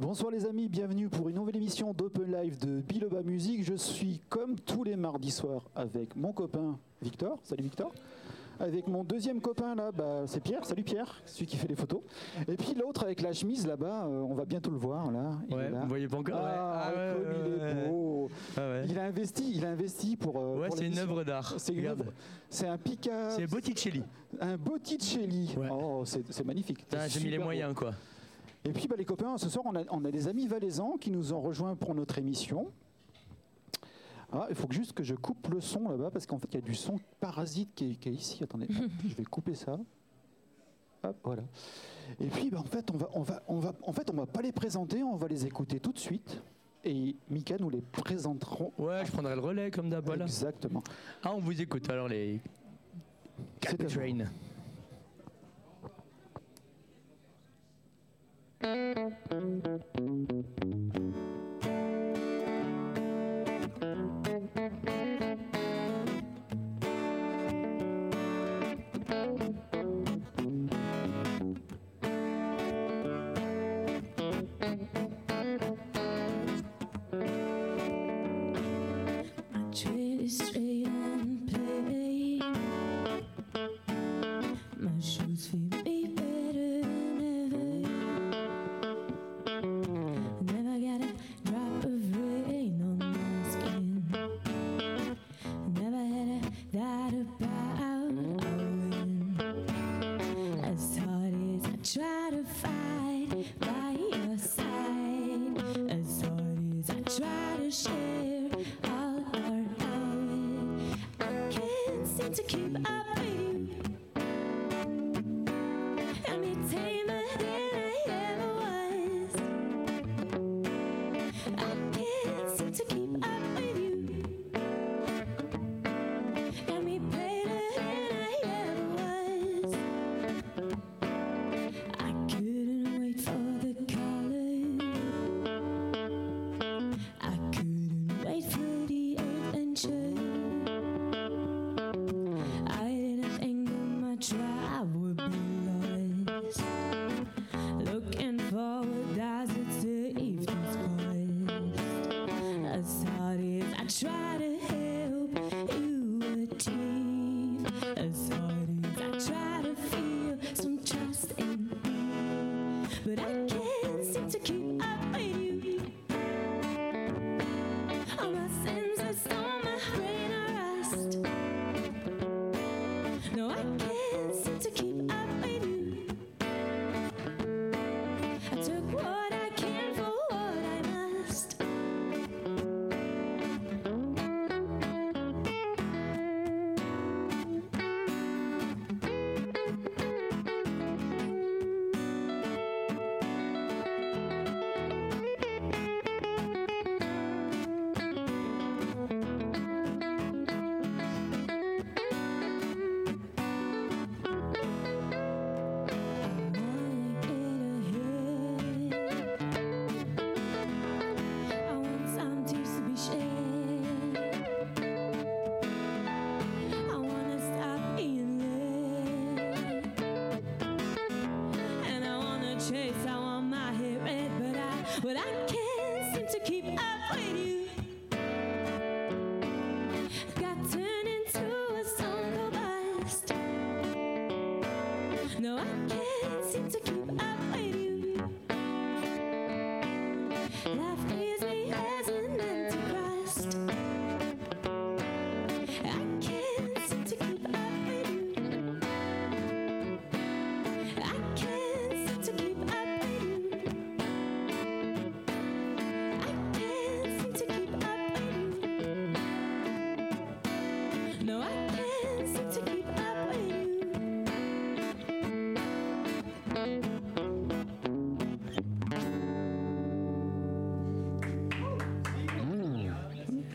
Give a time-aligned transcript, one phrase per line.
[0.00, 3.64] Bonsoir les amis, bienvenue pour une nouvelle émission d'Open Live de Biloba Music.
[3.64, 7.38] Je suis comme tous les mardis soirs avec mon copain Victor.
[7.42, 7.92] Salut Victor.
[8.60, 10.64] Avec mon deuxième copain là, bah, c'est Pierre.
[10.64, 12.00] Salut Pierre, celui qui fait les photos.
[12.48, 15.32] Et puis l'autre avec la chemise là-bas, euh, on va bientôt le voir là.
[15.48, 15.80] Il Ouais, là.
[15.82, 16.94] vous voyez pas encore Ah, ouais.
[16.96, 18.28] Ah, comme ouais, il est ouais, beau.
[18.56, 18.60] Ah.
[18.88, 20.36] Il a investi, il a investi pour.
[20.38, 21.54] euh, Ouais, c'est une œuvre d'art.
[21.58, 22.04] C'est une œuvre-
[22.48, 23.36] C'est un Picasso.
[23.40, 24.02] C'est Botticelli.
[24.40, 25.54] Un Botticelli.
[25.70, 26.84] Oh, c'est magnifique.
[27.08, 27.90] J'ai mis les moyens quoi.
[28.64, 31.10] Et puis bah, les copains, ce soir on a, on a des amis valaisans qui
[31.10, 32.70] nous ont rejoints pour notre émission.
[34.30, 36.58] Ah, il faut juste que je coupe le son là-bas parce qu'en fait il y
[36.58, 38.42] a du son parasite qui est, qui est ici.
[38.44, 38.66] Attendez,
[39.08, 39.78] je vais couper ça.
[41.02, 41.44] Hop, voilà.
[42.20, 44.26] Et puis bah, en fait on va, on va, on va, en fait on va
[44.26, 46.42] pas les présenter, on va les écouter tout de suite.
[46.84, 48.72] Et Mika nous les présenterons.
[48.78, 50.04] Ouais, je prendrai le relais comme d'hab.
[50.04, 50.26] Voilà.
[50.26, 50.82] Exactement.
[51.22, 52.40] Ah, on vous écoute alors les
[53.68, 53.76] vous.
[53.86, 54.24] Train.
[58.60, 58.98] Thank
[59.96, 61.07] you.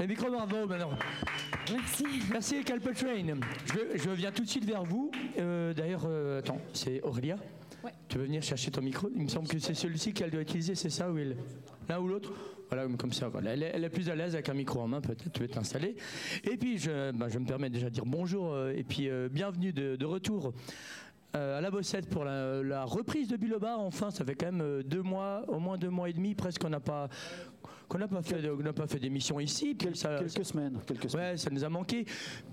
[0.03, 0.89] Le micro bravo maintenant.
[1.71, 2.05] Merci.
[2.29, 2.55] Merci.
[2.61, 5.09] Je, je viens tout de suite vers vous.
[5.39, 7.37] Euh, D'ailleurs, euh, attends, c'est Aurélia.
[7.85, 7.91] Ouais.
[8.09, 9.09] Tu veux venir chercher ton micro?
[9.15, 11.37] Il me semble que c'est celui-ci qu'elle doit utiliser, c'est ça ou elle?
[11.87, 12.33] L'un ou l'autre?
[12.69, 13.29] Voilà, comme ça.
[13.29, 13.53] Voilà.
[13.53, 15.31] Elle, est, elle est plus à l'aise avec un micro en main, peut-être.
[15.31, 15.95] Tu veux t'installer.
[16.43, 19.71] Et puis, je, bah, je me permets déjà de dire bonjour euh, et puis bienvenue
[19.71, 20.51] de, de retour
[21.37, 23.79] euh, à la bossette pour la, la reprise de Bilobar.
[23.79, 26.69] Enfin, ça fait quand même deux mois, au moins deux mois et demi presque qu'on
[26.69, 27.07] n'a pas
[27.87, 29.75] qu'on n'a pas pas fait d'émission ici.
[29.77, 30.79] Quel- ça- quelques semaines.
[30.85, 31.31] Quelques semaines.
[31.31, 32.05] Ouais, ça nous a manqué.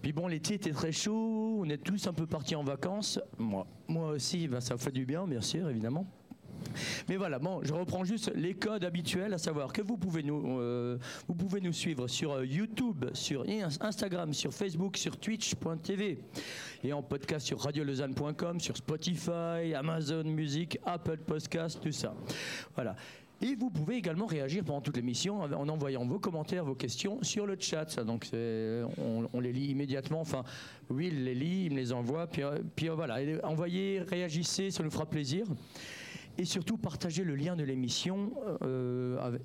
[0.03, 3.19] Puis bon, l'été était très chaud, on est tous un peu partis en vacances.
[3.38, 6.06] Moi, moi aussi, ben, ça fait du bien, bien sûr, évidemment.
[7.09, 10.59] Mais voilà, bon, je reprends juste les codes habituels, à savoir que vous pouvez nous,
[10.61, 16.19] euh, vous pouvez nous suivre sur euh, YouTube, sur In- Instagram, sur Facebook, sur Twitch.tv
[16.85, 22.15] et en podcast sur radiolausanne.com, sur Spotify, Amazon Music, Apple Podcast, tout ça.
[22.75, 22.94] Voilà.
[23.42, 27.46] Et vous pouvez également réagir pendant toute l'émission en envoyant vos commentaires, vos questions sur
[27.46, 27.98] le chat.
[28.04, 30.20] Donc on, les lit immédiatement.
[30.20, 30.44] Enfin,
[30.90, 32.26] Will les lit, il me les envoie.
[32.26, 35.46] Puis, euh, euh, voilà, envoyez, réagissez, ça nous fera plaisir.
[36.40, 38.32] Et surtout, partagez le lien de l'émission
[38.62, 39.42] euh, avec-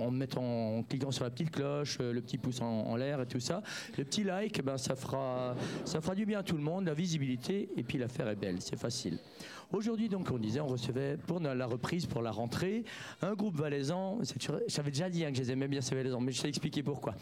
[0.00, 3.26] en, mettant, en cliquant sur la petite cloche, euh, le petit pouce en, l'air et
[3.26, 3.64] tout ça.
[3.98, 6.94] Le petit like, ben, ça, fera, ça fera du bien à tout le monde, la
[6.94, 9.18] visibilité, et puis l'affaire est belle, c'est facile.
[9.72, 12.84] Aujourd'hui, donc, on disait, on recevait pour la reprise, pour la rentrée,
[13.22, 14.20] un groupe valaisan.
[14.68, 16.84] J'avais déjà dit hein, que je les aimais bien, ces valaisans, mais je t'ai expliqué
[16.84, 17.16] pourquoi.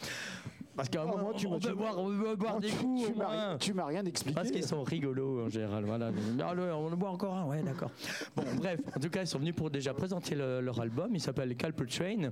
[0.77, 2.77] Parce qu'à un moment, tu on, m'as- peut boire, on peut boire Non, des tu-
[2.77, 3.07] coups.
[3.07, 4.35] tu m'as rien- tu m'as rien expliqué.
[4.35, 5.85] Parce qu'ils sont rigolos en général.
[5.85, 6.11] Voilà.
[6.45, 7.91] Ah, le- on en boit encore un, ouais, d'accord.
[8.35, 11.11] Bon, bref, en tout cas, ils sont venus pour déjà présenter le- leur album.
[11.15, 12.31] Il s'appelle Calper Train.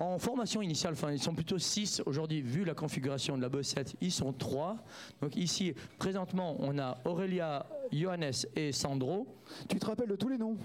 [0.00, 2.02] En formation initiale, enfin, ils sont plutôt six.
[2.06, 4.76] Aujourd'hui, vu la configuration de la bossette, ils sont trois.
[5.22, 9.26] Donc ici, présentement, on a Aurélia, Johannes et Sandro.
[9.68, 10.56] Tu te rappelles de tous les noms?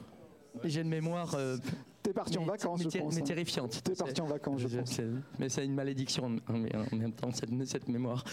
[0.63, 1.33] J'ai une mémoire.
[1.35, 1.57] euh,
[2.03, 3.15] T'es parti en vacances, mais, je pense.
[3.15, 3.25] mais hein.
[3.25, 3.81] terrifiante.
[3.81, 4.99] T'es parti en vacances, je Je pense.
[5.39, 8.25] mais c'est une malédiction en, en même temps, cette, cette mémoire.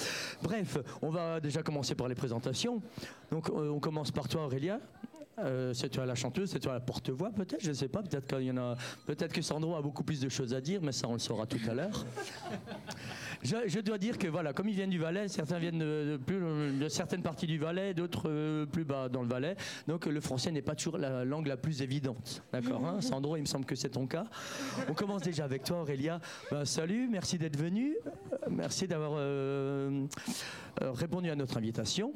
[0.42, 2.82] Bref, on va déjà commencer par les présentations.
[3.30, 4.80] Donc, euh, on commence par toi, Aurélia.
[5.44, 8.02] Euh, c'est toi la chanteuse, c'est toi la porte-voix, peut-être, je ne sais pas.
[8.02, 11.14] Peut-être qu'il a, que Sandro a beaucoup plus de choses à dire, mais ça, on
[11.14, 12.04] le saura tout à l'heure.
[13.42, 16.88] Je, dois dire que voilà, comme ils viennent du Valais, certains viennent de, plus, de
[16.88, 19.56] certaines parties du Valais, d'autres euh, plus bas dans le Valais.
[19.88, 22.42] Donc euh, le français n'est pas toujours la langue la plus évidente.
[22.52, 23.00] D'accord hein?
[23.00, 24.24] Sandro, il me semble que c'est ton cas.
[24.88, 26.20] On commence déjà avec toi, Aurélia.
[26.50, 27.96] Ben, salut, merci d'être venu.
[28.32, 30.06] Euh, Merci d'avoir euh,
[30.82, 32.12] euh, répondu à notre invitation.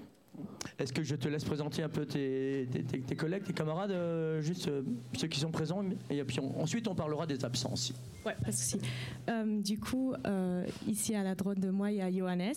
[0.79, 3.93] Est-ce que je te laisse présenter un peu tes, tes- tes- tes collègues, tes camarades,
[3.93, 4.83] euh, juste euh,
[5.17, 7.93] ceux qui sont présents, et puis on- ensuite on parlera des absences.
[8.27, 8.79] Ouais, pas de souci.
[9.29, 10.15] Euh, du coup,
[10.89, 12.55] ici à la droite de moi, il y a Johannes,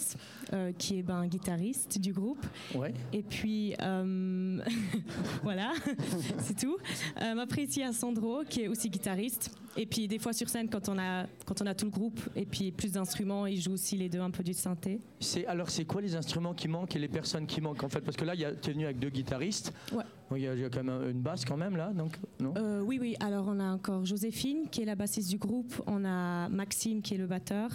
[0.77, 2.45] qui est ben, guitariste du groupe.
[2.73, 2.93] Ouais.
[3.13, 3.75] Et puis,
[5.43, 5.73] voilà,
[6.39, 6.77] c'est tout.
[7.17, 9.51] Après, ici, il y a Sandro, qui est aussi guitariste.
[9.77, 12.19] Et puis, des fois sur scène, quand on a, quand on a tout le groupe
[12.35, 14.99] et puis plus d'instruments, il joue aussi les deux un peu du synthé.
[15.19, 18.01] C'est alors c'est quoi les instruments qui manquent et les personnes qui manquent en fait?
[18.01, 19.71] Parce que là a t'es venu avec deux guitaristes.
[19.93, 20.03] Ouais.
[20.35, 22.17] Il y, a, il y a quand même un- une basse quand même là donc
[22.39, 22.53] non?
[22.57, 23.15] Euh, oui, oui.
[23.19, 25.73] Alors, on a encore Joséphine, qui est la bassiste du groupe.
[25.87, 27.69] On a Maxime, qui est le batteur.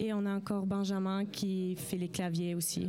[0.00, 2.88] Et on a encore Benjamin, qui fait les claviers aussi.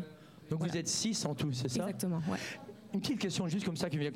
[0.49, 1.81] donc vous êtes six en tout c'est ça?
[1.83, 2.37] Exactement, ouais.
[2.95, 4.09] Une petite question juste comme ça qui vient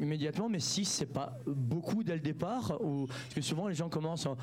[0.00, 3.88] immédiatement mais six c'est pas beaucoup dès le départ ou parce que souvent les gens
[3.88, 4.36] commencent en,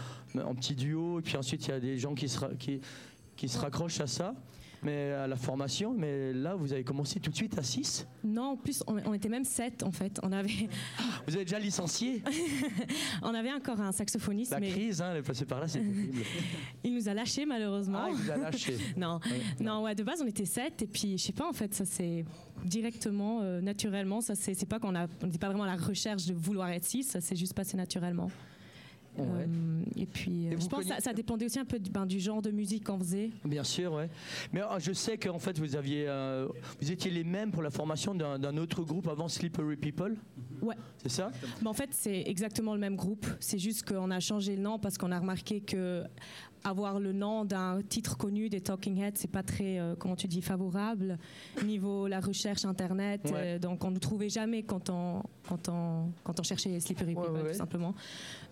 [0.56, 4.36] petit duo et puis ensuite il y a des gens qui se raccrochent à ça
[4.84, 8.52] mais à la formation mais là vous avez commencé tout de suite à 6 Non,
[8.52, 10.20] en plus, on, on était même sept, en fait.
[10.24, 10.68] On avait,
[11.28, 12.24] vous avez déjà licencié
[13.22, 15.80] on avait encore un saxophoniste, la mais crise hein, elle est passée par là c'est
[15.80, 16.20] terrible
[16.84, 18.00] il nous a lâchés, malheureusement.
[18.04, 19.20] ah il vous a lâché Non,
[19.60, 21.86] non, ouais, de base on était sept et puis je sais pas en fait ça
[21.86, 22.26] c'est
[22.66, 26.26] directement, euh, naturellement, ça c'est pas qu'on a, on n'était pas vraiment à la recherche
[26.26, 28.30] de vouloir être six, ça s'est juste passé naturellement.
[29.18, 29.26] Ouais.
[29.26, 32.06] Euh, et puis euh, Et je pense que ça, dépendait aussi un peu du, ben,
[32.06, 33.30] du genre de musique qu'on faisait.
[33.46, 34.10] Bien sûr, ouais.
[34.52, 36.48] Mais euh, je sais qu'en fait, vous aviez, euh,
[36.82, 40.16] vous étiez les mêmes pour la formation d'un d'un autre groupe avant Slippery People.
[40.62, 40.76] Ouais.
[40.98, 41.32] C'est ça?
[41.62, 44.80] Mais en fait c'est exactement le même groupe, c'est juste qu'on a changé le nom
[44.80, 46.04] parce qu'on a remarqué que
[46.64, 50.28] avoir le nom d'un titre connu des Talking Heads, c'est pas très, euh, comment tu
[50.28, 51.18] dis, favorable
[51.64, 53.22] niveau la recherche internet.
[53.26, 53.32] Ouais.
[53.36, 57.32] euh, donc on ne trouvait jamais quand on, quand on, quand on cherchait Slippery People,
[57.32, 57.52] ouais, ouais.
[57.52, 57.94] tout simplement.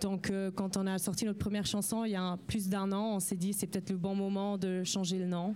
[0.01, 2.91] Donc euh, quand on a sorti notre première chanson il y a un- plus d'un
[2.91, 5.55] an, on s'est dit c'est peut-être le bon moment de changer le nom.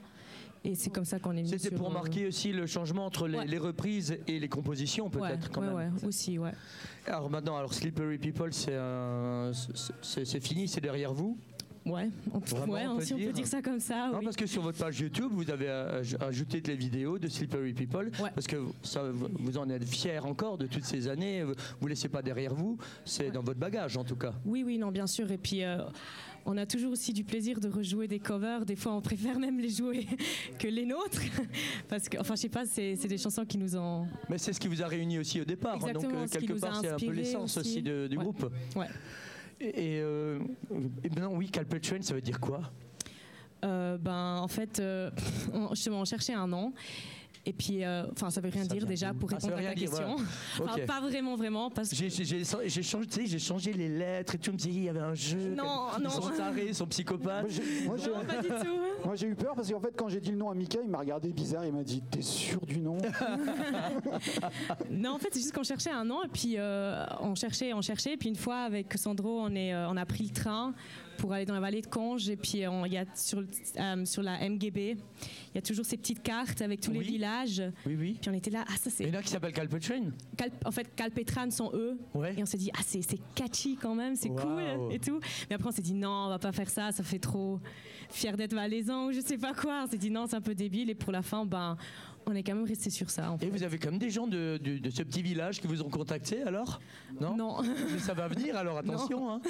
[0.63, 3.59] Et c'est comme ça qu'on est venu C'était pour marquer aussi le changement entre les,
[3.59, 5.93] reprises et les compositions, peut-être quand ouais, même.
[6.03, 6.53] aussi, ouais.
[7.05, 8.75] Alors maintenant, alors Slippery People, c'est
[10.01, 11.37] c'est fini, c'est derrière vous.
[11.85, 13.33] Ouais, on, Vraiment, ouais, on peut si on peut dire.
[13.33, 14.09] dire ça comme ça.
[14.11, 14.23] Non, oui.
[14.25, 18.09] parce que sur votre page YouTube, vous avez aj- ajouté les vidéos de Slippery People,
[18.21, 18.31] Ouais.
[18.33, 21.43] parce que ça, vous en êtes fiers encore de toutes ces années.
[21.43, 24.33] Vous ne laissez pas derrière vous, c'est dans votre bagage en tout cas.
[24.45, 25.29] Oui, oui, non, bien sûr.
[25.31, 25.77] Et puis, euh,
[26.47, 28.65] on a toujours aussi du plaisir de rejouer des covers.
[28.65, 30.07] Des fois, on préfère même les jouer
[30.59, 31.21] que les nôtres.
[31.87, 34.07] Parce que, enfin, je sais pas, c'est des chansons qui nous ont.
[34.29, 35.75] Mais c'est ce qui vous a réuni aussi au départ.
[35.75, 37.81] Exactement, donc euh, ce qui quelque part, c'est un peu l'essence aussi, aussi.
[37.83, 38.51] de- du groupe.
[38.75, 38.87] Ouais.
[39.59, 40.39] Et, euh,
[41.03, 42.61] et ben oui, Calpet Train, ça veut dire quoi?
[43.63, 45.09] Euh, ben, en fait, euh,
[45.53, 46.73] on, justement, on cherchait un nom.
[47.47, 49.73] Et puis, euh, enfin, ça veut rien Ça dire déjà pour Ah, répondre à ta
[49.75, 50.15] dire, question.
[50.15, 50.23] voilà.
[50.71, 50.85] Enfin, Ok.
[50.87, 53.87] pas vraiment, vraiment, parce que J'ai j'ai- j'ai- j'ai changé, tu sais, j'ai changé les
[53.87, 54.51] lettres et tout.
[54.51, 55.53] Me disais, il y avait un jeu.
[55.55, 56.09] Non, non.
[56.09, 57.41] sont tarés, ils sont psychopathes.
[57.43, 58.79] Moi, j'ai- moi, j'ai- non, pas du tout.
[59.05, 60.89] moi, j'ai eu peur parce qu'en fait, quand j'ai dit le nom à Mika, il
[60.89, 61.65] m'a regardé bizarre.
[61.65, 62.97] Il m'a dit T'es sûr du nom?
[64.89, 67.81] Non, en fait, c'est juste qu'on cherchait un nom et puis euh, on cherchait, on
[67.81, 68.13] cherchait.
[68.13, 70.73] Et puis une fois, avec Sandro, on, est, euh, on a pris le train
[71.17, 72.29] pour aller dans la vallée de Conges.
[72.29, 73.39] Et puis on- il y a sur,
[73.77, 77.61] euh, sur la MGB, il y a toujours ces petites cartes avec tous les villages.
[77.85, 78.17] Oui, oui.
[78.21, 79.15] Puis on était là, ah ça Il y c'est...
[79.15, 80.11] en a qui s'appelle Calpetrain.
[80.37, 81.97] Cal- en fait, Calpetran sont eux.
[82.13, 82.33] Ouais.
[82.37, 84.35] Et on s'est dit, ah c'est c'est catchy quand même, c'est Wow.
[84.37, 85.19] cool et tout.
[85.49, 87.59] Mais après on s'est dit, non, on va pas faire ça, ça fait trop
[88.09, 89.83] fier d'être valaisan ou je sais pas quoi.
[89.85, 90.89] On s'est dit, non, c'est un peu débile.
[90.89, 91.77] Et pour la fin, ben,
[92.27, 93.31] on est quand même resté sur ça.
[93.31, 93.49] En Et fait.
[93.49, 95.89] vous avez quand même des gens de, de- de ce petit village qui vous ont
[95.89, 96.79] contacté alors?
[97.21, 97.35] Non?
[97.35, 97.57] Non.
[97.61, 99.29] Mais Ça va venir alors, attention.
[99.31, 99.41] hein.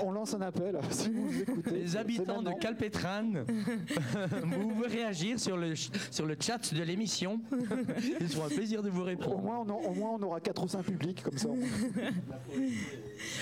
[0.00, 1.70] on, on lance un appel si vous nous écoutez.
[1.70, 2.50] Les habitants de.
[2.60, 3.24] Calpetran,
[4.44, 7.40] vous pouvez réagir sur le, sur le chat de l'émission.
[8.20, 9.38] Ils seront un plaisir de vous Au répondre.
[9.42, 11.48] moins, on, a- au moins, on aura 4 ou 5 publics comme ça.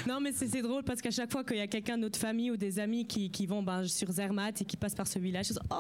[0.07, 2.51] Non, mais c'est drôle parce qu'à chaque fois qu'il y a quelqu'un de notre famille
[2.51, 5.47] ou des amis qui, qui vont ben, sur Zermatt et qui passent par ce village,
[5.51, 5.75] ils disent, oh,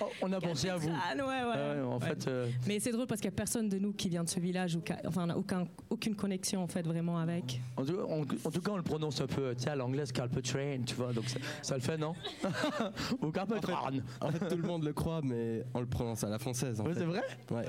[0.00, 0.90] Oh, on a pensé à vous.
[0.92, 1.80] Ah, ouais, ouais.
[1.80, 4.08] Ouais, en fait, euh, Mais c'est drôle parce qu'il n'y a personne de nous qui
[4.08, 7.60] vient de ce village, ou enfin on n'a aucun, aucune connexion en fait vraiment avec.
[7.76, 10.12] en, tout, en- en tout cas, on le prononce un peu, tu sais, à l'anglaise,
[10.12, 12.14] Calpetrain, tu vois, donc ça, ça le fait, non?
[13.22, 13.90] Ou Calpetran.
[14.20, 16.80] En fait, tout le monde le croit, mais on le prononce à la française.
[16.80, 17.22] En Ouais, c'est vrai?
[17.50, 17.64] Ouais.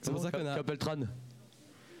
[0.00, 0.54] C'est pour ça qu'on a.
[0.56, 0.96] Calpetran.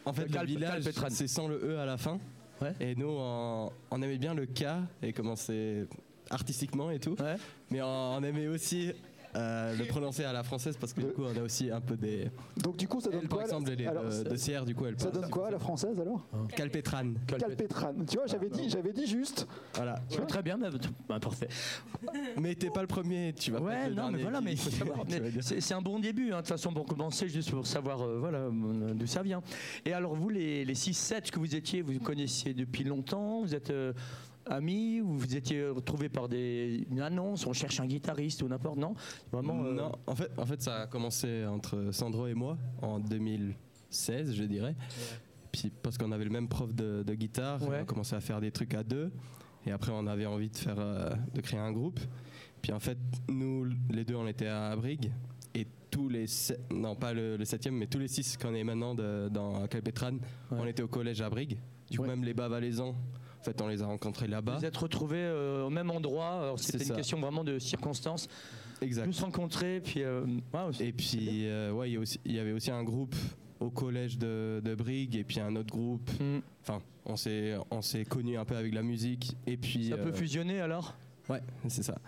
[0.04, 2.18] En fait, Calpe- le village, c'est sans le E à la fin.
[2.60, 2.72] Ouais.
[2.80, 4.64] Et nous, on, on aimait bien le K
[5.02, 5.86] et comment c'est
[6.30, 7.16] artistiquement et tout.
[7.20, 7.36] Ouais.
[7.70, 7.86] Mais on,
[8.16, 8.92] on aimait aussi
[9.34, 11.96] euh, le prononcer à la française parce que du coup, on a aussi un peu
[11.96, 12.30] des.
[12.56, 14.24] Donc, du coup, ça donne Elle, par quoi là exemple, elle est Alors, de, ça-
[14.24, 17.12] de Sierre, du coup, elle Ça donne quoi à la française alors Calpetran.
[17.26, 17.94] Calpetran.
[18.08, 19.46] Tu vois, j'avais dit, j'avais dit juste.
[19.74, 19.94] Voilà.
[20.10, 20.68] Ouais, Très bien, bah,
[21.08, 21.48] bah, parfait.
[22.40, 24.70] Mais t'es pas le premier, tu vas pas Ouais, non, mais voilà, mais il faut
[24.70, 24.98] savoir.
[25.08, 25.20] Mais.
[25.40, 28.38] C'est un bon début, hein, de toute façon, pour commencer, juste pour savoir euh, voilà,
[28.38, 29.42] euh, d'où ça vient.
[29.84, 33.54] Et alors, vous, les, les 6-7 que vous étiez, vous vous connaissiez depuis longtemps Vous
[33.54, 33.92] êtes euh,
[34.46, 38.78] amis ou vous étiez retrouvés par des, une annonce On cherche un guitariste ou n'importe
[38.78, 38.94] Non?
[39.30, 42.98] Vraiment euh, Non, en fait, en fait, ça a commencé entre Sandro et moi en
[42.98, 44.74] 2016, je dirais.
[45.52, 47.78] Puis parce qu'on avait le même prof de, de guitare, Ouais.
[47.78, 49.12] on a commencé à faire des trucs à deux.
[49.66, 52.00] Et après, on avait envie de faire, euh, de créer un groupe.
[52.62, 55.12] Puis en fait, nous, les deux, on était à Brigue.
[55.54, 56.24] Et tous les,
[56.72, 60.12] non pas le, le septième, mais tous les six qu'on est maintenant de- dans Calpetran,
[60.50, 61.58] on était au collège à Brigue.
[61.90, 62.94] Du coup, même les Bas-Valaisans,
[63.42, 64.58] en fait, on les a rencontrés là-bas.
[64.58, 66.54] Vous êtes retrouvés euh, au même endroit.
[66.58, 68.28] C'était une question vraiment de circonstances.
[68.80, 69.06] Exact.
[69.06, 70.04] Tous rencontrés, puis.
[70.04, 70.24] euh,
[70.78, 73.16] Et puis, euh, ouais, il y, avait aussi un groupe
[73.58, 76.08] au collège de, de Brigue et puis un autre groupe.
[76.20, 76.38] Hmm.
[76.60, 79.36] Enfin, on s'est, on s'est connus un peu avec la musique.
[79.48, 79.88] Et puis.
[79.88, 80.94] Ça peut fusionner alors?
[81.28, 81.98] Ouais, c'est ça.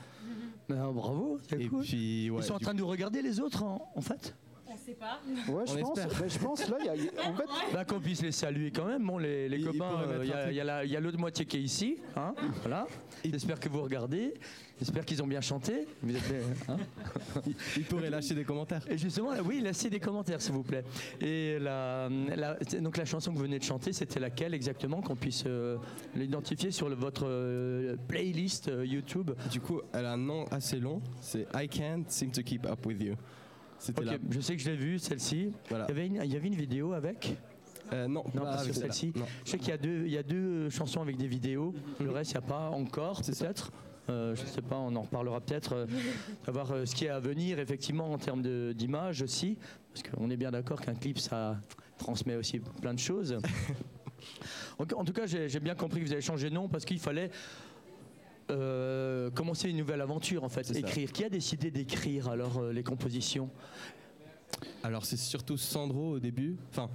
[0.71, 1.83] Ah, Bravo, c'est Et cool.
[1.83, 4.37] puis, ouais, Ils sont en train de nous regarder les autres en, en fait?
[4.85, 5.19] On sait pas.
[5.51, 5.99] Ouais, je On pense.
[5.99, 6.21] espère.
[6.21, 8.85] ben, je pense là, il y a, en fait, Bah, qu'on puisse les saluer quand
[8.85, 9.07] même.
[9.07, 10.49] Bon, les, les Il- il copains, euh, il y a- truc.
[10.51, 11.97] il y, a la- il y a l'autre moitié qui est ici.
[12.17, 12.87] Hein, voilà.
[13.25, 14.35] J'espère que vous regardez.
[14.79, 15.87] J'espère qu'ils ont bien chanté.
[16.03, 16.23] Vous êtes,
[16.69, 16.77] hein
[17.77, 18.83] il pourrait lâcher des commentaires.
[18.91, 20.85] Et justement, oui, laissez des commentaires, s'il vous plaît.
[21.21, 25.17] Et la, la- donc la chanson que vous venez de chanter, c'était laquelle exactement Qu'on
[25.17, 25.79] puisse euh,
[26.15, 29.31] l'identifier sur le- votre euh, playlist euh, YouTube?
[29.51, 31.01] Du coup, elle a un nom assez long.
[31.21, 33.15] C'est I Can't Seem to Keep Up With You.
[33.85, 35.53] C'était je sais que je l'ai vue, celle-ci.
[35.69, 35.87] Voilà.
[35.91, 37.37] Il y avait une, vidéo avec
[37.93, 39.13] Euh, non, Non, pas avec celle-ci.
[39.45, 41.75] Je sais qu'il y a deux, il y a deux chansons avec des vidéos.
[42.01, 43.73] Le reste, il n'y a pas encore, peut-être.
[44.11, 45.75] Euh, je ne sais pas, on en reparlera peut-être.
[45.75, 45.87] euh,
[46.45, 49.57] savoir euh, ce qui est à venir, effectivement, en termes d'image aussi.
[49.93, 51.57] Parce qu'on est bien d'accord qu'un clip, ça
[51.99, 53.37] transmet aussi plein de choses.
[54.79, 56.85] en, en tout cas, j'ai j'ai bien compris que vous avez changé de nom parce
[56.85, 57.31] qu'il fallait.
[58.51, 60.79] Euh, commencer une nouvelle aventure en fait, ça.
[60.79, 61.13] écrire.
[61.13, 63.51] Qui a décidé d'écrire alors euh, les compositions?
[64.83, 66.57] Alors, c'est surtout Sandro au début.
[66.71, 66.89] Enfin,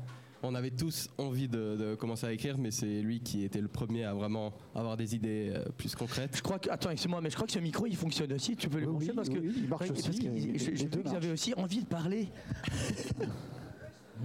[0.44, 3.68] on avait tous envie de, de commencer à écrire, mais c'est lui qui était le
[3.68, 6.38] premier à vraiment avoir des idées euh, plus concrètes.
[6.38, 8.56] Je crois que, attends, excuse-moi, mais je crois que ce micro il fonctionne aussi.
[8.56, 10.72] Tu peux le Oui, brancher oui, parce que oui, il marche parce aussi, que je-
[10.86, 12.29] vu que vous avez aussi envie de parler.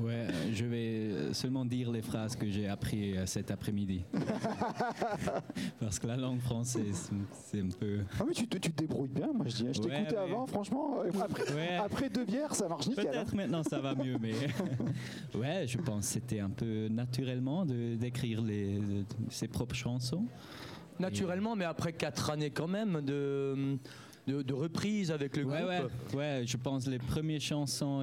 [0.00, 4.02] Ouais, euh, je vais seulement dire les phrases que j'ai appris euh, cet après-midi.
[5.80, 7.10] Parce que la langue française,
[7.46, 8.00] c'est un peu.
[8.18, 9.66] ah, mais tu, te- tu te débrouilles bien, moi je dis.
[9.72, 10.96] Je Ouais, t'écoutais mais- avant, franchement.
[11.04, 11.76] euh, Après, Ouais.
[11.76, 13.06] après deux bières, ça marche nickel.
[13.06, 13.10] hein.
[13.12, 14.32] Peut-être maintenant ça va mieux, mais
[15.38, 20.24] ouais, je pense que c'était un peu naturellement de- d'écrire les, de- ses propres chansons.
[20.98, 23.76] Naturellement, mais après quatre années quand même de,
[24.28, 26.14] de, de reprise avec le Ouais, groupe.
[26.14, 28.02] ouais, ouais, je pense les premières chansons,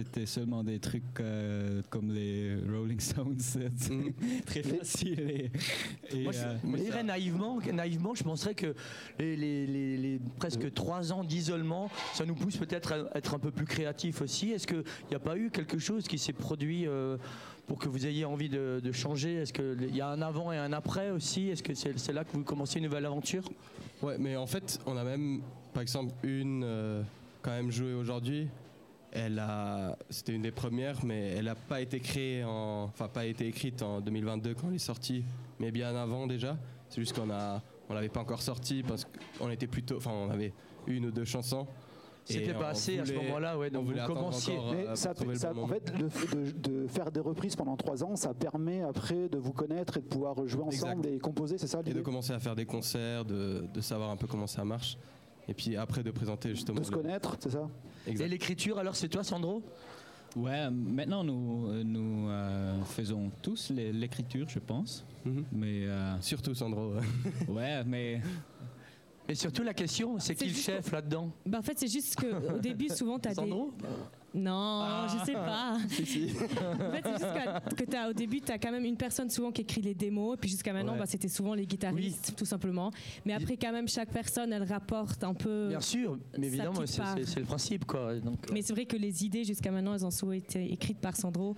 [0.00, 3.36] c'était seulement des trucs euh, comme les Rolling Stones,
[3.90, 4.10] Mm.
[4.46, 5.20] très facile.
[5.20, 5.50] Et,
[6.16, 6.38] et, Moi, je,
[6.98, 8.74] euh, naïvement, naïvement, je penserais que
[9.18, 13.38] les, les- les- les presque trois ans d'isolement, ça nous pousse peut-être à être un
[13.38, 14.50] peu plus créatifs aussi.
[14.52, 17.16] Est-ce qu'il n'y a pas eu quelque chose qui s'est produit euh,
[17.66, 19.34] pour que vous ayez envie de, de changer?
[19.34, 21.48] Est-ce qu'il y a un avant et un après aussi?
[21.48, 23.44] Est-ce que c'est c'est là que vous commencez une nouvelle aventure?
[24.02, 25.42] Ouais, mais en fait, on a même,
[25.74, 27.02] par exemple, une euh,
[27.42, 28.48] quand même jouée aujourd'hui.
[29.12, 33.26] Elle a, c'était une des premières, mais elle n'a pas été créée en, enfin pas
[33.26, 35.24] été écrite en 2022 quand elle est sortie,
[35.58, 36.56] mais bien avant déjà.
[36.88, 39.06] C'est juste qu'on a, on l'avait pas encore sortie parce
[39.38, 40.52] qu'on était plutôt, enfin on avait
[40.86, 41.66] une ou deux chansons.
[42.24, 43.70] C'était pas assez à ce moment-là, ouais.
[43.74, 44.56] on Donc vous commenciez.
[44.70, 45.74] Mais euh, ça, ça- bon en moment.
[45.74, 46.50] fait, de,
[46.82, 50.06] de faire des reprises pendant trois ans, ça permet après de vous connaître et de
[50.06, 51.16] pouvoir jouer ensemble Exact.
[51.16, 54.16] et composer, c'est ça et de commencer à faire des concerts, de, de savoir un
[54.16, 54.96] peu comment ça marche,
[55.48, 56.78] et puis après de présenter justement.
[56.80, 57.68] De se le- connaître, c'est ça
[58.06, 58.24] Exact.
[58.24, 59.62] Et l'écriture, alors c'est toi, Sandro?
[60.36, 65.04] Ouais, maintenant nous, euh, nous euh, faisons tous l'écriture, je pense.
[65.24, 65.44] Mhm.
[65.52, 66.94] Mais euh, Surtout Sandro.
[67.48, 68.20] ouais, mais
[69.30, 72.58] Et surtout la question, c'est qui le chef là-dedans Bah, en fait, c'est juste qu'au
[72.60, 73.36] début, souvent, tu as des.
[73.36, 73.72] Sandro
[74.34, 75.06] Non, Ah.
[75.08, 75.78] je sais pas.
[75.88, 76.32] si, si.
[76.36, 79.30] En fait, c'est juste que, que as, au début, tu as quand même une personne
[79.30, 80.98] souvent qui écrit les démos, et puis jusqu'à maintenant, Ouais.
[80.98, 82.90] bah, c'était souvent les guitaristes, tout simplement.
[83.24, 85.68] Mais après, quand même, chaque personne, elle rapporte un peu.
[85.68, 88.16] Bien sûr, mais évidemment, c'est le principe, quoi.
[88.18, 90.98] Donc, euh, Mais c'est vrai que les idées, jusqu'à maintenant, elles ont souvent été écrites
[90.98, 91.54] par Sandro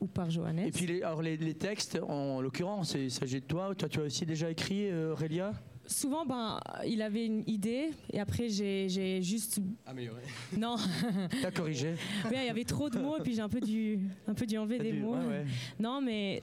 [0.00, 0.58] ou par Johannes.
[0.60, 3.74] Et puis les, alors les, les textes, en l'occurrence, il s'agit de toi.
[3.74, 5.52] Toi, tu as aussi déjà écrit, euh, Aurélia?
[5.88, 9.60] Souvent, ben, il avait une idée, et après, j'ai j'ai juste.
[9.86, 10.22] Amélioré.
[10.56, 10.76] Non,
[11.42, 11.94] T'as corrigé.
[12.24, 14.46] Ouais, il y avait trop de mots, et puis j'ai un peu dû, un peu
[14.46, 15.14] dû enlever des dû- mots.
[15.16, 15.44] ouais, ouais.
[15.78, 16.42] Non, mais.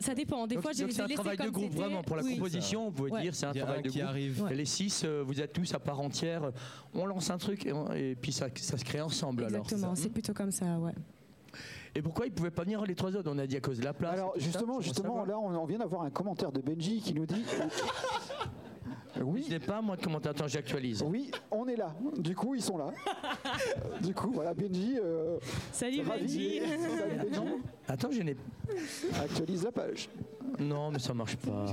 [0.00, 0.46] Ça dépend.
[0.46, 2.02] Des Donc, fois, j'ai donc c'est un laissé travail de groupe, vraiment.
[2.02, 2.34] Pour la Oui.
[2.36, 3.22] composition, vous pouvez Ouais.
[3.22, 4.10] dire c'est un travail de qui groupe.
[4.10, 4.46] arrive.
[4.52, 6.50] Les six, euh, vous êtes tous à part entière.
[6.92, 9.44] On lance un truc et, on- et puis ça, ça se crée ensemble.
[9.44, 10.92] Exactement, c'est plutôt comme ça, ouais.
[11.96, 13.84] Et pourquoi ils pouvaient pas venir les trois autres On a dit à cause de
[13.84, 14.14] la place.
[14.14, 17.44] Alors justement, justement, là, on, on vient d'avoir un commentaire de Benji qui nous dit.
[19.16, 20.32] Je Oui, n'ai pas moi de commentaire.
[20.32, 21.02] Attends, j'actualise.
[21.02, 21.94] oui, on est là.
[22.18, 22.86] Du coup, ils sont là.
[24.02, 24.98] du coup, voilà, Benji.
[25.02, 25.38] euh,
[25.72, 26.22] Salut ravi.
[26.22, 27.40] Benji Salut, Benji.
[27.88, 28.36] Attends, je n'ai.
[29.22, 30.08] Actualise la page.
[30.58, 31.66] Non, mais ça marche pas.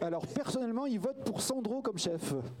[0.00, 2.34] Alors personnellement, il vote pour Sandro comme chef.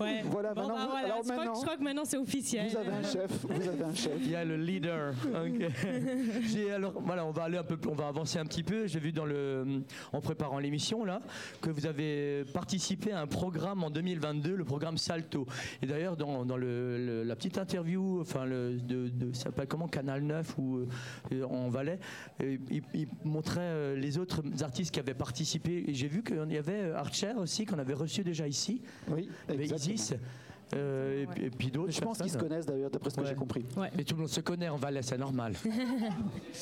[0.00, 0.22] Ouais.
[0.30, 2.04] Voilà, Bon, maintenant, bah, vous- voilà, alors je, crois, maintenant- que- je crois que maintenant
[2.04, 2.68] c'est officiel.
[2.70, 3.30] Vous avez un chef.
[3.48, 4.12] Vous avez un chef.
[4.20, 5.12] Il y a le leader.
[5.26, 5.70] Ok.
[6.42, 8.86] J'ai alors voilà, on va aller un peu, on va avancer un petit peu.
[8.86, 9.82] J'ai vu dans le,
[10.22, 11.20] préparant l'émission là,
[11.60, 15.46] que vous avez participé à un programme en 2022, le programme Salto.
[15.82, 19.66] Et d'ailleurs dans, dans le, le- la petite interview, enfin le, de, de- ça s'appelle
[19.66, 20.86] comment Canal 9 ou
[21.32, 21.98] euh, en Valais,
[22.42, 25.84] euh, il, il montrait euh, les autres artistes qui avaient participé.
[25.88, 29.28] Et j'ai vu qu'il y avait euh, Archer aussi qu'on avait reçu déjà ici, Oui,
[29.48, 29.94] exactement.
[29.94, 30.14] Isis,
[30.74, 31.92] euh, et, puis- et puis d'autres.
[31.92, 33.28] Je pense qu'ils se connaissent d'ailleurs, d'après ce que Ouais.
[33.28, 33.64] j'ai compris.
[33.98, 35.54] Et tout le monde se connaît en Valais, c'est normal.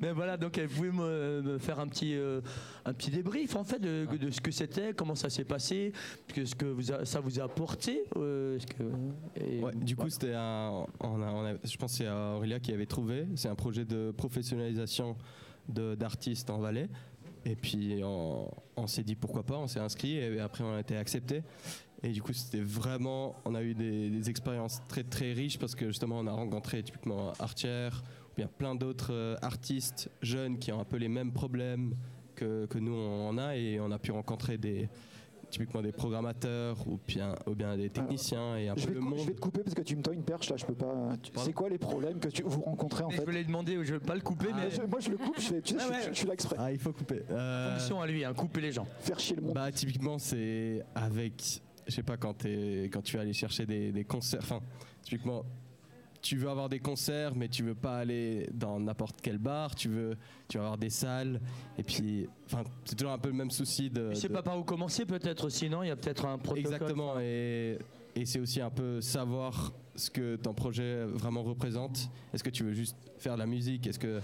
[0.00, 2.40] Mais voilà, donc vous pouvez me, me faire un petit, euh,
[2.84, 5.92] un petit débrief en fait de, de ce que c'était, comment ça s'est passé,
[6.28, 8.04] que ce que vous a- ça vous a apporté.
[8.16, 8.82] euh, ce que,
[9.36, 10.84] et- Ouais, du coup, c'était un.
[11.00, 13.26] on a- on a- je pense que c'est Aurélia qui avait trouvé.
[13.36, 15.16] C'est un projet de professionnalisation
[15.68, 16.88] de- d'artistes en Valais.
[17.44, 20.80] Et puis, on, on s'est dit pourquoi pas, on s'est inscrit et après, on a
[20.80, 21.42] été accepté.
[22.04, 23.34] Et du coup, c'était vraiment.
[23.44, 26.82] On a eu des, des expériences très, très riches parce que justement, on a rencontré
[26.82, 27.90] typiquement Archer,
[28.32, 31.94] ou bien plein d'autres euh, artistes jeunes qui ont un peu les mêmes problèmes
[32.34, 33.56] que, que nous, on a.
[33.56, 34.88] Et on a pu rencontrer des.
[35.50, 39.00] Typiquement des programmateurs ou bien, ou bien des techniciens et un Je peu vais, le
[39.00, 39.26] te, cou- je monde.
[39.28, 41.10] vais te couper parce que tu me tends une perche là, je peux pas.
[41.36, 43.20] C'est quoi les problèmes que tu, vous rencontrez en Mais fait?
[43.20, 45.18] Je voulais demander, je ne veux pas le couper, Ah, mais je- Moi je le
[45.18, 46.56] coupe, je, fais, tu sais, Ouais, je, je- je suis là exprès.
[46.58, 47.20] Ah, il faut couper.
[47.30, 48.86] Euh, fonction à lui, hein, couper les gens.
[49.00, 49.52] Faire chier le monde.
[49.52, 54.40] bah, typiquement, c'est avec, je sais pas, quand, tu vas aller chercher des, des concerts.
[54.42, 54.60] Enfin,
[55.02, 55.44] typiquement,
[56.20, 59.74] tu veux avoir des concerts, mais tu veux pas aller dans n'importe quel bar.
[59.74, 60.16] Tu veux,
[60.48, 61.40] tu veux avoir des salles.
[61.76, 64.10] Et puis, enfin, c'est toujours un peu le même souci de.
[64.10, 66.72] Je sais de- pas par où commencer peut-être, sinon il y a peut-être un protocole.
[66.72, 67.18] Exactement.
[67.20, 67.78] Et,
[68.14, 72.08] et c'est aussi un peu savoir ce que ton projet vraiment représente.
[72.32, 73.86] Est-ce que tu veux juste faire de la musique?
[73.86, 74.20] Est-ce que.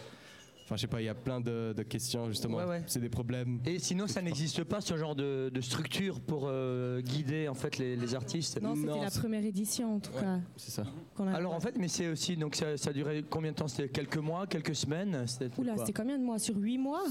[0.68, 2.59] Enfin, je sais pas, il y a plein de, de questions justement.
[2.59, 2.83] Ouais, ouais.
[2.87, 3.59] C'est des problèmes.
[3.64, 7.78] Et sinon, ça n'existe pas ce genre de, de structure pour euh, guider en fait
[7.78, 8.61] les, les artistes?
[8.61, 10.20] Non, c'était la première édition en tout Ouais.
[10.20, 10.40] cas.
[10.59, 10.85] C'est ça.
[11.33, 13.66] Alors en fait, mais c'est aussi donc ça, ça a duré combien de temps?
[13.66, 15.26] C'était quelques mois, quelques semaines?
[15.26, 16.38] C'était Oula, c'était combien de mois?
[16.38, 17.04] Sur huit mois?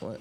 [0.00, 0.16] Ouais.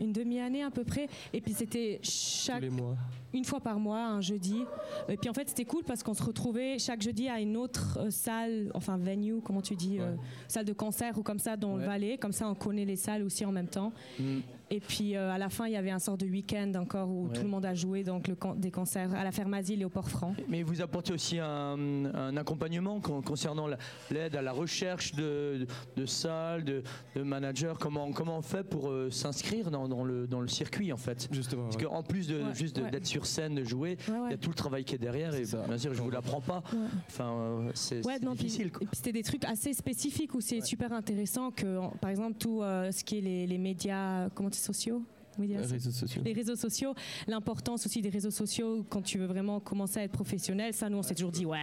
[0.00, 1.06] Une demi-année à peu près.
[1.32, 2.10] Et puis c'était Tous
[2.46, 2.96] chaque les mois.
[3.36, 4.62] Une fois par mois, un jeudi.
[5.08, 7.98] Et puis en fait, c'était cool parce qu'on se retrouvait chaque jeudi à une autre
[8.00, 10.14] euh, salle, enfin venue, comment tu dis, euh,
[10.48, 11.84] salle de concert ou comme ça dans le.
[11.86, 12.18] Valais.
[12.18, 13.92] Comme ça, on connaît les salles aussi en même temps.
[14.18, 14.38] Mm.
[14.68, 17.26] Et puis euh, à la fin, il y avait un sort de week-end encore où
[17.28, 17.32] Ouais.
[17.34, 19.84] tout le monde a joué donc le con- des concerts à la Ferme Asile et
[19.84, 20.34] au Port-Franc.
[20.48, 23.78] Mais vous apportez aussi un, un accompagnement con- concernant la-
[24.10, 26.82] l'aide à la recherche de, de salles, de,
[27.14, 27.74] de managers.
[27.78, 31.28] Comment, comment on fait pour euh, s'inscrire dans, dans le, dans le circuit en fait?
[31.30, 31.64] Justement.
[31.64, 31.84] Parce ouais.
[31.84, 34.48] qu'en plus de Ouais, juste d'être sur scène, de jouer, Ouais, il y a tout
[34.50, 35.34] le travail qui est derrière.
[35.34, 35.66] Et ça.
[35.66, 36.62] bien sûr, je vous l'apprends pas.
[36.72, 36.78] Ouais.
[37.08, 38.70] Enfin, euh, c'est difficile.
[38.92, 43.04] c'était des trucs assez spécifiques où c'est super intéressant que, par exemple, tout euh, ce
[43.04, 45.02] qui est les, les médias, comment sociaux?
[45.38, 46.22] Les réseaux sociaux.
[46.24, 46.94] les réseaux sociaux,
[47.26, 50.72] l'importance aussi des réseaux sociaux quand tu veux vraiment commencer à être professionnel.
[50.74, 51.58] Ça, nous, on s'est toujours dit, ouais,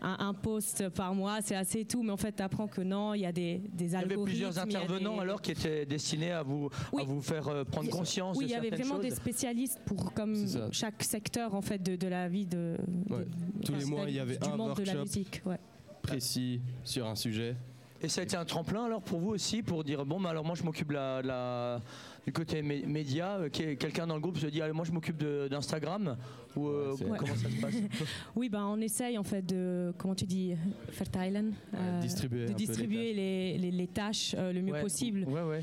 [0.00, 2.02] un, un post par mois, c'est assez tout.
[2.02, 4.16] Mais en fait, tu apprends que non, il y a des, des Il y avait
[4.16, 7.02] plusieurs intervenants des- alors qui étaient destinés à vous, Oui.
[7.02, 10.12] à vous faire euh, prendre conscience Oui, de il y avait vraiment des spécialistes pour
[10.14, 10.34] comme
[10.72, 12.76] chaque secteur en fait de, de la vie de,
[13.08, 13.26] de- Ouais.
[13.64, 15.00] Tous les mois, il y avait un monde de la workshop.
[15.02, 15.42] musique.
[15.44, 15.58] Ouais.
[16.02, 17.54] précis sur un sujet.
[18.00, 20.44] Et ça a été un tremplin alors pour vous aussi pour dire bon bah alors
[20.44, 21.80] moi je m'occupe de la, de la-
[22.24, 25.16] du côté mé- média euh, quelqu'un dans le groupe se dit allez moi je m'occupe
[25.50, 26.16] d'Instagram
[26.54, 27.74] ou euh, Ouais, comment ça se passe
[28.36, 30.54] Oui, ben, on essaye en fait de, comment tu dis,
[31.74, 34.82] euh, distribuer un de les distribuer les, les- les tâches euh, le mieux Ouais.
[34.82, 35.24] possible.
[35.28, 35.62] Ouais ouais.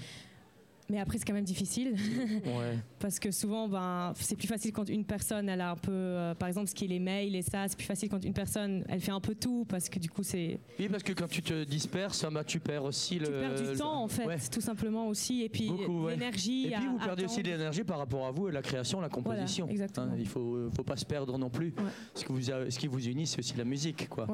[0.89, 1.93] Mais après, c'est quand même difficile
[2.45, 2.77] ouais.
[2.99, 6.33] parce que souvent, ben, c'est plus facile quand une personne, elle a un peu, euh,
[6.33, 8.83] par exemple, ce qui est les mails et ça, c'est plus facile quand une personne,
[8.89, 11.41] elle fait un peu tout parce que du coup, c'est, Oui parce que quand tu
[11.43, 14.37] te disperses bah, tu perds aussi le tu perds du le- temps en fait, Ouais.
[14.51, 16.11] tout simplement aussi, et puis ouais.
[16.13, 16.65] l'énergie.
[16.65, 18.99] Et puis à vous perdez aussi de l'énergie par rapport à vous et la création,
[18.99, 19.65] la composition.
[19.65, 20.07] Voilà, exactement.
[20.13, 21.73] Hein, il faut faut pas se perdre non plus.
[22.15, 24.27] Ce, que vous a- ce qui vous unit c'est aussi la musique quoi.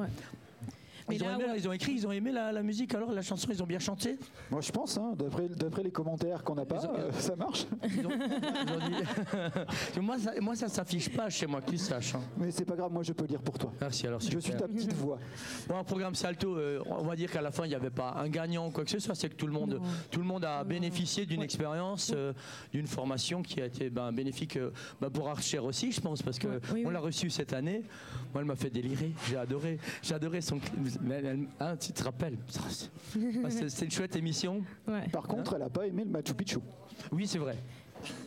[1.08, 1.58] Mais Ils ont, là, aimé, ouais.
[1.58, 3.78] ils ont écrit, ils ont aimé la, la musique alors la chanson, ils ont bien
[3.78, 4.18] chanté.
[4.50, 5.14] Moi, je pense, hein,
[5.56, 7.66] d'après les commentaires qu'on n'a pas, ont- euh, ça marche.
[7.84, 11.78] Ils ont- ils ont dit- moi, ça, moi, ça s'affiche pas chez moi, que tu
[11.78, 12.14] saches.
[12.14, 12.20] hein.
[12.36, 13.72] Mais c'est pas grave, moi, je peux lire pour toi.
[13.80, 15.18] Merci, alors Je suis ta petite voix.
[15.68, 18.14] Bon, un programme Salto, euh, on va dire qu'à la fin, il n'y avait pas
[18.18, 19.82] un gagnant ou quoi que ce soit, c'est que tout le monde, Non.
[20.10, 20.68] tout le monde a Non.
[20.68, 21.44] bénéficié d'une Ouais.
[21.44, 22.32] expérience, euh,
[22.72, 26.38] d'une formation qui a été ben, bénéfique euh, ben, pour Archer aussi, je pense, parce
[26.38, 26.60] qu'on Ouais.
[26.72, 26.92] Oui, oui.
[26.92, 27.82] l'a reçu cette année.
[28.32, 29.78] Moi, elle m'a fait délirer, j'ai adoré.
[30.02, 30.58] J'ai adoré son
[30.98, 31.08] clip.
[31.08, 32.36] Mais elle- hein, tu te rappelles
[33.44, 34.62] Ah, c'est- une chouette émission.
[34.88, 35.08] Ouais.
[35.12, 36.58] Par contre, elle a pas aimé le Machu Picchu.
[37.12, 37.56] Oui, c'est vrai.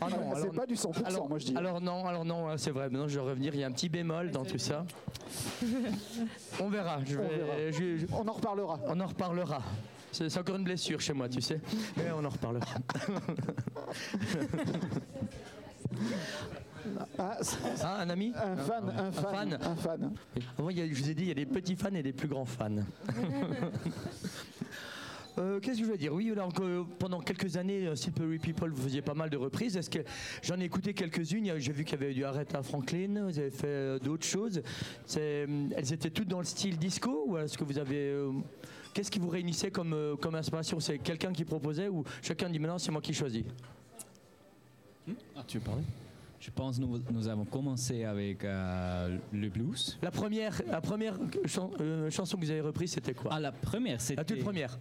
[0.01, 1.55] Ah non, c'est alors- pas du 100%, alors, moi je dis.
[1.55, 2.89] alors non, alors non, c'est vrai.
[2.89, 3.53] Maintenant, je vais revenir.
[3.53, 4.83] Il y a un petit bémol dans tout ça.
[6.59, 6.99] On verra.
[7.05, 7.71] Je On vais- verra.
[7.71, 8.79] je- je- On en reparlera.
[8.87, 9.61] on en reparlera.
[10.11, 11.61] C'est encore une blessure chez moi, tu sais.
[11.97, 12.65] Mais on en reparlera.
[17.17, 17.37] Ah,
[17.83, 19.59] Ah, un ami un fan, un fan, fan.
[19.61, 20.11] un fan.
[20.57, 22.69] Je vous ai dit, il y a des petits fans et des plus grands fans.
[25.37, 26.13] Euh, Qu'est-ce que je veux dire?
[26.13, 29.77] Oui, alors que pendant quelques années, Slippery People, vous faisiez pas mal de reprises.
[29.77, 29.99] Est-ce que
[30.43, 31.53] j'en ai écouté quelques-unes?
[31.59, 33.23] J'ai vu qu'il y avait du Aretha Franklin.
[33.25, 34.61] Vous avez fait euh, d'autres choses.
[35.15, 38.13] Euh, Elles étaient toutes dans le style disco ou est-ce que vous avez
[38.93, 40.79] Qu'est-ce qui vous réunissait comme comme inspiration?
[40.81, 43.45] C'est quelqu'un qui proposait ou chacun dit maintenant c'est moi qui choisis?
[45.37, 45.83] Ah, tu veux parler?
[46.39, 49.97] Je pense que nous, nous avons commencé avec euh, le blues.
[50.01, 53.31] La première, la première chan- euh, chanson que vous avez reprise, c'était quoi?
[53.33, 54.21] Ah, la première, c'était.
[54.21, 54.79] La toute première.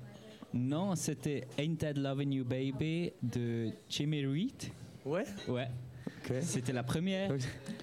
[0.54, 4.62] Non, c'était Ain't That Loving You Baby de Jimmy Reed.
[5.04, 5.24] Ouais.
[5.48, 5.68] Ouais.
[6.40, 7.32] C'était la première.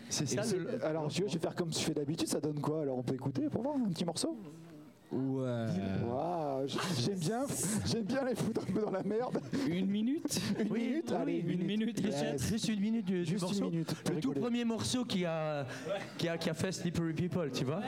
[0.10, 0.42] C'est ça.
[0.56, 2.82] Le- Alors, je je vais faire comme je fais d'habitude, ça donne quoi?
[2.84, 4.38] Alors, on peut écouter pour voir un petit morceau?
[5.12, 5.68] Ou euh,
[6.08, 7.46] Waouh, J'aime bien,
[7.86, 9.39] j'aime bien les foutre un peu dans la merde.
[9.68, 10.41] une minute.
[10.60, 12.15] Une Oui, minute oui, Allez, une minute, Yes.
[12.15, 12.38] Richard.
[12.39, 13.65] Juste une minute du, du Juste morceau.
[13.65, 13.94] une minute.
[13.94, 14.41] pour Le tout rigoler.
[14.41, 15.65] premier morceau qui a,
[16.18, 17.82] qui a, qui a fait Slippery People, tu vois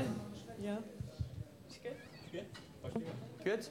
[3.44, 3.70] Good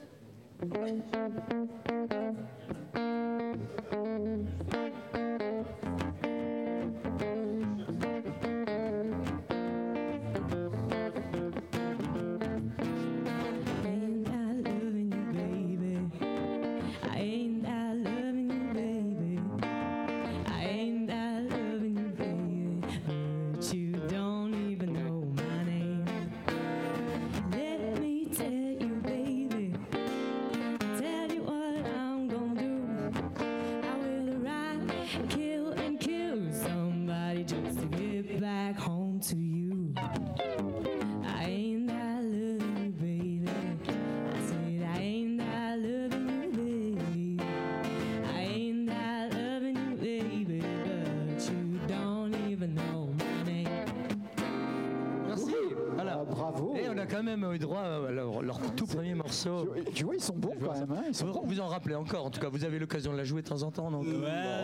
[62.37, 64.03] tout cas, vous avez l'occasion de la jouer de temps en temps, donc.
[64.05, 64.13] Ouais,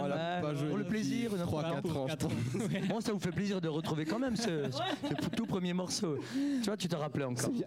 [0.02, 2.08] on l'a Ouais, pas joué pour le plaisir, non 3-4 ans.
[2.90, 6.18] Bon, ça vous fait plaisir de retrouver quand même ce, ce tout premier morceau.
[6.34, 7.46] Tu vois, tu t'en rappelais encore.
[7.46, 7.66] C'est bien,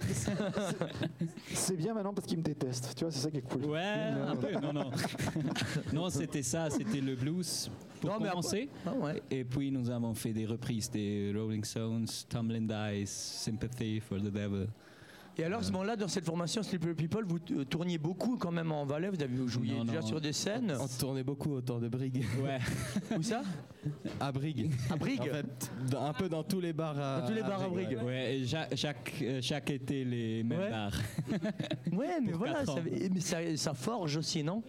[0.55, 2.95] c'est- c'est bien maintenant parce qu'ils me détestent.
[2.97, 3.65] Tu vois, c'est ça qui est cool.
[3.67, 4.91] Ouais, un peu, non, non.
[5.93, 8.69] non, c'était ça, c'était le blues pour Non, mais commencer.
[8.87, 9.23] Ah ouais.
[9.31, 14.31] Et puis nous avons fait des reprises des Rolling Stones, Tumbling Dice, Sympathy for the
[14.31, 14.67] Devil.
[15.39, 18.51] Et alors, à ce moment-là, dans cette formation Slippery People, vous euh, tourniez beaucoup quand
[18.51, 19.11] même en Valais.
[19.11, 20.07] Vous avez Non, déjà non.
[20.07, 20.75] sur des scènes.
[20.81, 22.25] On tournait beaucoup autour de Brigue.
[22.43, 22.59] Ouais,
[23.19, 23.43] Où ça?
[24.19, 24.71] À Brigue.
[24.91, 25.21] À Brigue.
[25.21, 27.69] En fait, dans- un peu dans tous les bars à Dans tous les bars à
[27.69, 27.99] Brigue.
[28.03, 30.71] ouais, et ja- chaque, euh, chaque été les mêmes Ouais.
[30.71, 30.95] bars.
[31.93, 32.79] Ouais, mais Pour voilà, ça, ans.
[33.13, 34.63] mais ça, ça forge aussi, non?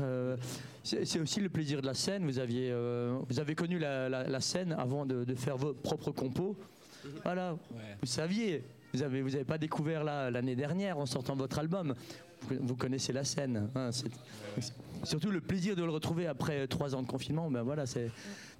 [0.00, 0.36] Euh,
[0.84, 2.24] c'est c'est aussi le plaisir de la scène.
[2.24, 5.74] Vous aviez, euh, vous avez connu la, la- la scène avant de, de faire vos
[5.74, 6.56] propres compos.
[7.24, 7.96] Voilà, Ouais.
[8.00, 8.62] vous saviez.
[8.94, 11.94] Vous avez, vous avez pas découvert là l'année dernière en sortant votre album.
[12.48, 13.68] Vous, connaissez la scène.
[13.74, 13.90] hein,
[15.04, 17.50] Surtout le plaisir de le retrouver après trois ans de confinement.
[17.50, 18.10] Ben voilà, c'est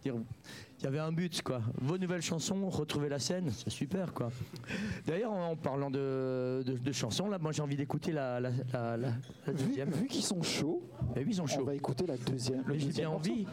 [0.02, 0.14] dire,
[0.78, 1.62] il y avait un but quoi.
[1.80, 4.30] Vos nouvelles chansons, retrouver la scène, c'est super quoi.
[5.06, 8.96] D'ailleurs, en parlant de, de- de chansons, là, moi j'ai envie d'écouter la, la, la-
[8.96, 9.08] la-
[9.46, 9.90] la Vu, deuxième.
[9.90, 10.82] vu qu'ils sont chauds,
[11.16, 11.64] Eh oui, ils sont on chauds.
[11.64, 12.62] va écouter la deuxième.
[12.66, 13.46] le j'ai bien envie.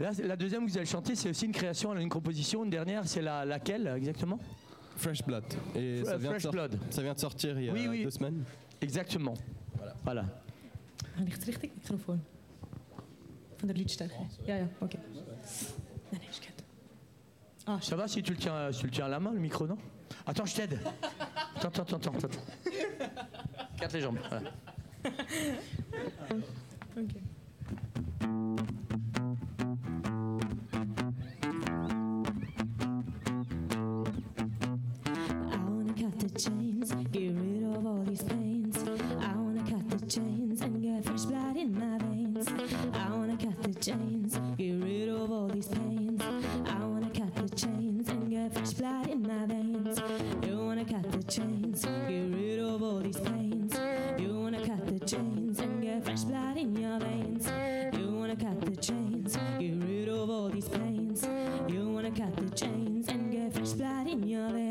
[0.00, 2.62] Là, la deuxième que vous allez chanter, c'est aussi une création, une composition.
[2.64, 4.38] Une dernière, c'est la, laquelle exactement?
[4.98, 5.44] Fresh Blood.
[5.74, 6.78] Et ça Fre- vient, de Fresh sor- Blood.
[6.90, 8.04] ça vient de sortir il y a Oui, oui.
[8.04, 8.44] deux semaines.
[8.80, 9.34] Exactement.
[10.04, 10.24] Voilà.
[11.16, 12.20] Ah, ligt richtig microfoon.
[13.60, 14.12] Van de liedsterk.
[14.46, 14.98] Ja, ja, oké.
[15.12, 15.22] Nee,
[16.20, 16.64] nee, is kut.
[17.66, 19.40] Ah, Ça va si tu le tiens, si tu le tiens à la main, le
[19.40, 19.76] micro, non?
[20.26, 20.78] Attends, je t'aide.
[21.56, 22.42] Attends, attends, attends, attends.
[23.78, 24.18] Carte les jambes.
[24.28, 24.50] voilà.
[26.96, 27.20] oké.
[36.28, 38.76] The chains, get rid of all these pains.
[39.20, 42.46] I wanna cut the chains and get fresh blood in my veins.
[42.92, 46.22] I wanna cut the chains, get rid of all these pains.
[46.66, 50.00] I wanna cut the chains and get fresh blood in my veins.
[50.46, 53.78] You wanna cut the chains, get rid of all these pains.
[54.18, 57.48] You wanna cut the chains and get fresh blood in your veins.
[57.98, 61.26] You wanna cut the chains, get rid of all these pains.
[61.68, 64.67] You wanna cut the chains and get fresh blood in your veins.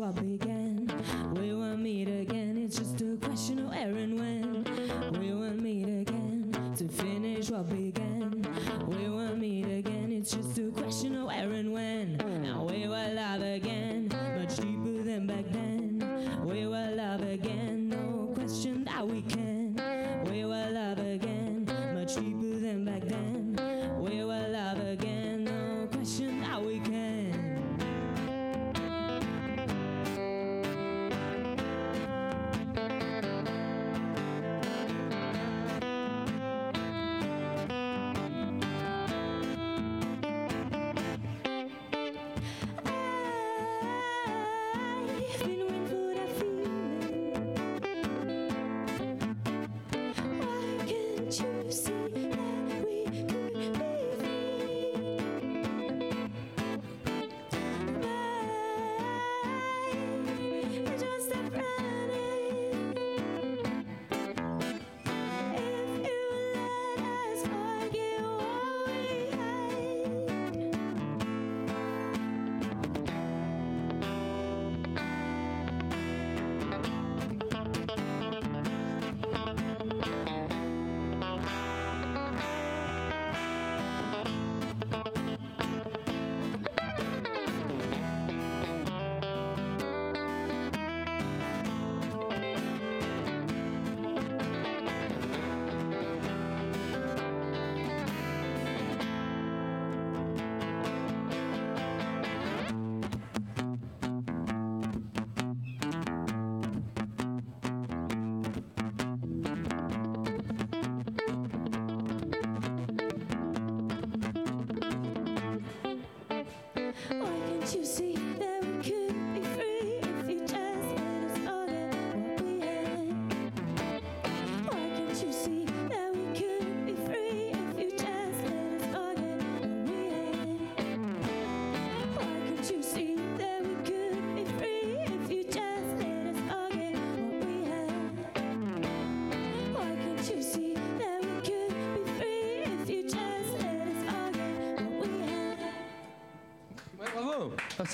[0.00, 0.29] słaby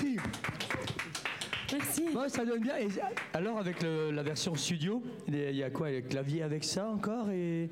[0.03, 0.17] Merci.
[1.73, 2.03] Merci.
[2.15, 2.77] Ouais, ça donne bien.
[2.77, 2.87] Et
[3.33, 6.43] alors, avec le- la version studio, il y a- il y a quoi Le clavier
[6.43, 7.69] avec ça encore et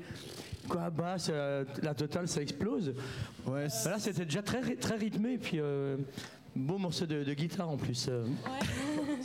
[0.68, 2.94] quoi basse, euh, la totale, ça explose.
[3.46, 5.96] Ouais, Bah Là, c'était déjà très, très rythmé et puis euh,
[6.54, 8.06] beau morceau de, de guitare en plus.
[8.08, 8.24] euh.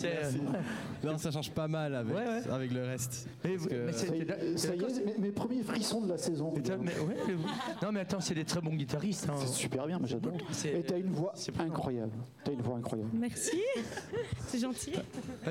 [0.06, 0.32] Euh,
[1.04, 2.50] non, ça change pas mal avec, Ouais, ouais.
[2.52, 3.28] avec le reste.
[3.44, 5.32] mais, Parce que- mais c'est- Ça y c'est- est, ça y d'accord, est, mes, mes
[5.32, 6.54] premiers frissons de la saison.
[6.56, 7.36] mais, ouais,
[7.82, 9.28] non, mais attends, c'est des très bons guitaristes.
[9.30, 9.36] hein.
[9.40, 10.34] C'est super bien, mais j'adore.
[10.66, 12.12] Et t'as une voix incroyable.
[12.44, 13.10] T'as une voix incroyable.
[13.14, 13.58] Merci.
[14.48, 14.94] C'est gentil.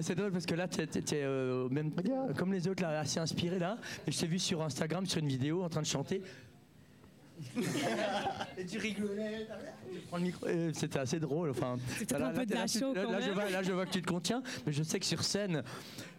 [0.01, 2.37] C'est drôle parce que là, tu es, même Regarde.
[2.37, 3.77] comme les autres, là, assez inspiré là.
[4.07, 6.23] Et je t'ai vu sur Instagram, sur une vidéo, en train de chanter.
[8.59, 9.47] et tu rigolais.
[9.93, 10.47] Tu prends le micro.
[10.47, 11.51] Et C'était assez drôle.
[11.51, 11.77] Enfin,
[12.19, 13.87] là, un peu là, de la là, tu- là, là, je vois, là, je vois
[13.87, 15.63] que tu te contiens, mais je sais que sur scène,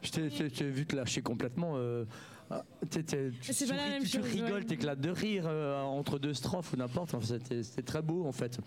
[0.01, 1.73] je t'ai- vu te lâcher complètement.
[1.75, 2.05] euh,
[2.53, 4.63] ah, tu C'est pas la souris, même tu chose, rigoles, ouais.
[4.65, 7.13] t'éclates de rire euh, entre deux strophes ou n'importe.
[7.13, 8.60] Enfin, C'était très beau en fait.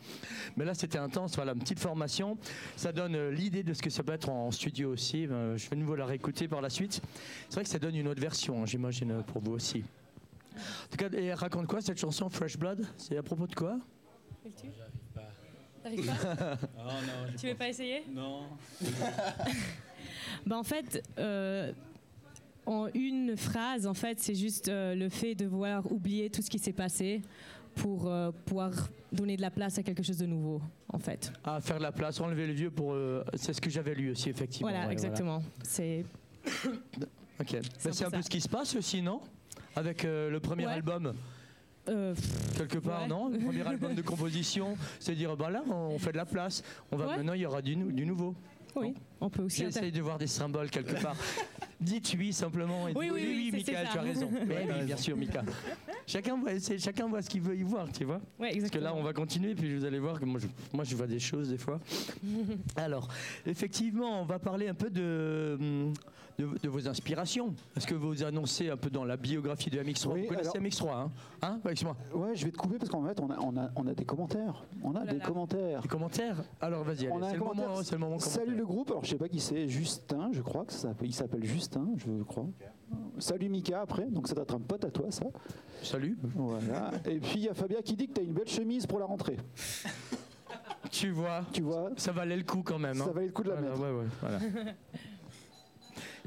[0.57, 1.35] Mais là, c'était intense.
[1.37, 2.39] Voilà, une petite formation.
[2.77, 5.27] Ça donne euh, l'idée de ce que ça peut être en studio aussi.
[5.27, 7.03] Euh, je vais de nouveau la réécouter par la suite.
[7.51, 9.85] C'est vrai que ça donne une autre version, hein, j'imagine, euh, pour vous aussi.
[10.55, 12.87] En tout cas, et elle raconte quoi cette chanson Fresh Blood?
[12.97, 13.79] C'est à propos de quoi?
[15.83, 16.57] T'arrives pas?
[16.79, 18.05] Oh non, Tu veux pense- pas essayer?
[18.13, 18.45] Non.
[20.47, 21.73] Bah, en fait, euh,
[22.67, 26.51] en une phrase, en fait, c'est juste euh, le fait de vouloir oublier tout ce
[26.51, 27.23] qui s'est passé
[27.77, 28.73] pour euh, pouvoir
[29.13, 30.61] donner de la place à quelque chose de nouveau,
[30.93, 31.33] en fait.
[31.45, 32.93] Ah, faire de la place, enlever le vieux pour.
[32.93, 34.69] euh, c'est ce que j'avais lu aussi, effectivement.
[34.71, 35.43] voilà, Ouais, exactement.
[35.63, 36.05] C'est
[37.41, 37.49] Ok.
[37.49, 38.23] C'est Ben, un C'est peu un peu ça.
[38.23, 39.21] ce qui se passe aussi, non?
[39.77, 40.73] Avec euh, le premier Ouais.
[40.73, 41.15] album,
[41.89, 43.09] euh, pff, quelque part, Ouais.
[43.09, 46.63] non Le premier album de composition, c'est dire, ben là, on fait de la place.
[46.93, 47.17] On va, Ouais.
[47.17, 48.35] Maintenant, il y aura du nouveau.
[48.77, 49.63] oui, on peut aussi.
[49.63, 51.17] J'essaye de voir des symboles quelque part.
[51.81, 52.89] Dites oui simplement.
[52.89, 54.29] Et Oui, oui, oui, c'est tu as raison.
[54.47, 55.43] Oui, oui, bien sûr, Mika.
[56.07, 58.17] Chacun voit, chacun voit ce qu'il veut y voir, tu vois.
[58.17, 58.85] Ouais, Parce que exactement.
[58.85, 61.19] là, on va continuer, puis vous allez voir que moi, je, moi, je vois des
[61.19, 61.81] choses des fois.
[62.77, 63.09] Alors,
[63.47, 65.93] effectivement, on va parler un peu de, hum,
[66.39, 67.55] de, de vos inspirations.
[67.73, 70.09] Parce que vous annoncez un peu dans la biographie de MX3.
[70.13, 71.11] Oui, vous connaissez alors- MX3, hein?
[71.43, 71.97] Hein Excuse-moi.
[72.15, 74.05] Ouais, je vais te couper parce qu'en fait, on a, on a, on a des
[74.05, 74.63] commentaires.
[74.83, 75.25] On a Oh là des là.
[75.25, 75.81] commentaires.
[75.83, 76.37] Des commentaires?
[76.61, 77.83] Alors, vas-y, c'est le moment.
[77.83, 78.91] C'est le moment Salut le groupe.
[78.91, 79.69] Alors, sais pas qui c'est.
[79.69, 81.09] Justin, je crois que ça s'appelle.
[81.09, 82.47] Il s'appelle Justin, je crois.
[83.19, 84.07] Salut Mika après.
[84.07, 85.25] Donc, ça doit être un pote à toi, ça.
[85.83, 86.19] Salut.
[86.23, 86.91] Voilà.
[87.07, 88.99] Et puis, il y a Fabien qui dit que tu as une belle chemise pour
[88.99, 89.37] la rentrée.
[90.91, 92.95] Tu vois, Tu vois ça valait le coup quand même.
[92.95, 93.13] Ça hein.
[93.13, 93.83] valait le coup de la Voilà, mettre.
[93.83, 94.39] ouais, ouais, voilà.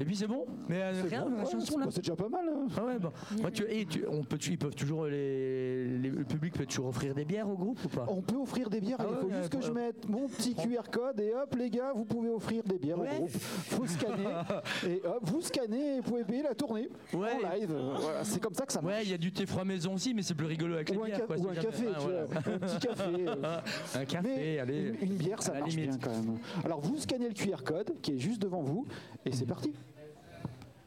[0.00, 2.00] Et puis c'est bon Mais euh, C'est rien, bon, la ouais, chanson c'est- là C'est
[2.02, 2.44] déjà pas mal.
[2.48, 2.66] hein.
[2.76, 3.10] Ah ouais, bon.
[3.40, 6.86] Moi, tu, et tu- on peut, ils peuvent toujours, les, les- le public peut toujours
[6.86, 8.06] offrir des bières au groupe ou pas?
[8.08, 8.98] On peut offrir des bières.
[9.00, 11.52] Ah il faut ouais, juste ouais, que je mette mon petit QR code et hop,
[11.58, 13.08] les gars, vous pouvez offrir des bières Ouais.
[13.12, 13.30] au groupe.
[13.30, 14.24] Faut scanner
[14.86, 17.30] et hop, vous scannez et vous pouvez payer la tournée Ouais.
[17.44, 17.74] en live.
[18.00, 18.94] Voilà, c'est comme ça que ça marche.
[18.98, 20.96] Ouais, il y a du thé froid maison aussi, mais c'est plus rigolo avec les
[20.96, 21.26] ou un, bières.
[21.26, 22.20] quoi, ou un jamais- café, Ah, voilà.
[22.22, 23.02] un petit café.
[23.26, 23.58] euh.
[23.96, 24.94] Un café, Mais allez.
[25.02, 25.90] une, une bière, ça marche limite.
[25.90, 26.38] bien quand même.
[26.64, 28.86] Alors vous scannez le QR code qui est juste devant vous
[29.26, 29.34] et Mhm.
[29.34, 29.72] c'est parti.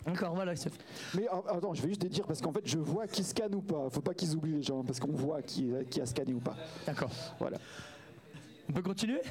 [0.07, 0.53] Encore, voilà.
[1.15, 3.53] Mais ah, attends, je vais juste te dire parce qu'en fait je vois qui scanne
[3.55, 3.89] ou pas.
[3.89, 6.55] Faut pas qu'ils oublient les gens parce qu'on voit qui, qui a scanné ou pas.
[6.85, 7.11] D'accord.
[7.39, 7.57] Voilà.
[8.69, 9.21] On peut continuer?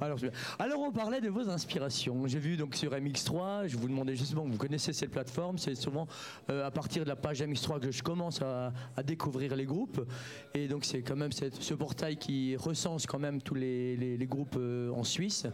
[0.00, 0.16] Alors.
[0.60, 2.24] Alors, on parlait de vos inspirations.
[2.28, 6.06] J'ai vu donc sur MX3, je vous demandais justement, vous connaissez cette plateforme, c'est souvent
[6.50, 10.06] euh, à partir de la page MX3 que je commence à, à découvrir les groupes.
[10.54, 14.16] Et donc, c'est quand même cette- ce portail qui recense quand même tous les, les-
[14.16, 15.46] les groupes euh, en Suisse.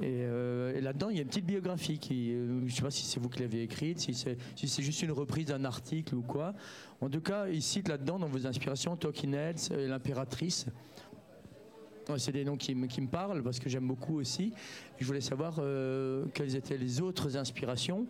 [0.00, 2.82] Et, euh, et là-dedans, il y a une petite biographie qui, euh, je ne sais
[2.82, 6.22] pas si c'est vous qui l'avez écrite, si c'est juste une reprise d'un article ou
[6.22, 6.54] quoi.
[7.00, 10.66] En tout cas, il cite là-dedans dans vos inspirations Talking Heads et l'impératrice.
[12.16, 14.52] C'est des noms qui me parlent parce que j'aime beaucoup aussi.
[14.98, 18.06] Je voulais savoir euh, quelles étaient les autres inspirations.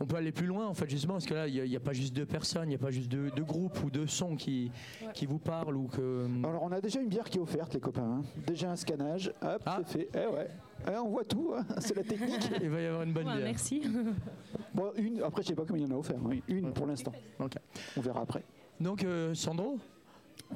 [0.00, 1.92] On peut aller plus loin en fait justement parce que là il n'y a, pas
[1.92, 4.70] juste deux personnes, il n'y a pas juste deux, deux groupes ou deux sons qui,
[5.14, 6.26] qui vous parlent ou que...
[6.44, 8.20] Alors on a déjà une bière qui est offerte les copains.
[8.20, 8.22] hein.
[8.46, 9.78] Déjà un scannage, hop, Ah.
[9.86, 10.08] c'est fait.
[10.14, 10.50] Eh ouais.
[10.88, 11.64] Eh, on voit tout, hein.
[11.78, 12.50] c'est la technique.
[12.60, 13.44] Il va y avoir une bonne Ouais, bière.
[13.46, 13.82] merci.
[14.74, 16.16] Bon, une, après je sais pas combien il y en a offert.
[16.48, 17.12] Une pour l'instant.
[17.38, 17.54] Ok.
[17.96, 18.42] On verra après.
[18.80, 19.78] Donc euh, Sandro?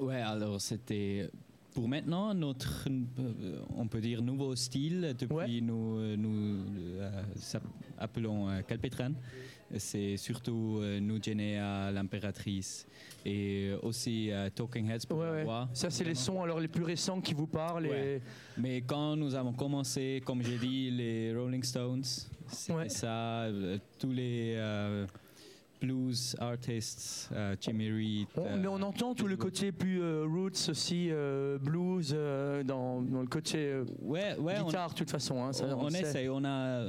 [0.01, 1.31] Ouais, alors c'était
[1.72, 5.61] pour maintenant notre, euh, on peut dire, nouveau style depuis Ouais.
[5.61, 6.59] nous, nous
[6.98, 7.22] euh,
[7.99, 9.12] appelons euh, Calpetran.
[9.76, 12.86] C'est surtout euh, nous gêner à l'impératrice
[13.26, 15.68] et aussi euh, Talking Heads pour Ouais, la voix.
[15.74, 18.22] Ça c'est les sons alors les plus récents qui vous parlent et...
[18.57, 22.03] Mais quand nous avons commencé, comme j'ai dit, les Rolling Stones,
[22.51, 22.88] c'était Ouais.
[22.88, 24.57] ça, euh, tous les
[25.80, 28.26] blues artists, euh, Jimmy Reed.
[28.36, 33.01] On- mais on entend tout le côté plus euh, roots aussi, euh, blues, euh, dans,
[33.03, 35.44] dans le côté ouais, ouais, guitare de toute façon.
[35.44, 36.82] hein, ça, on, on essaye, on a,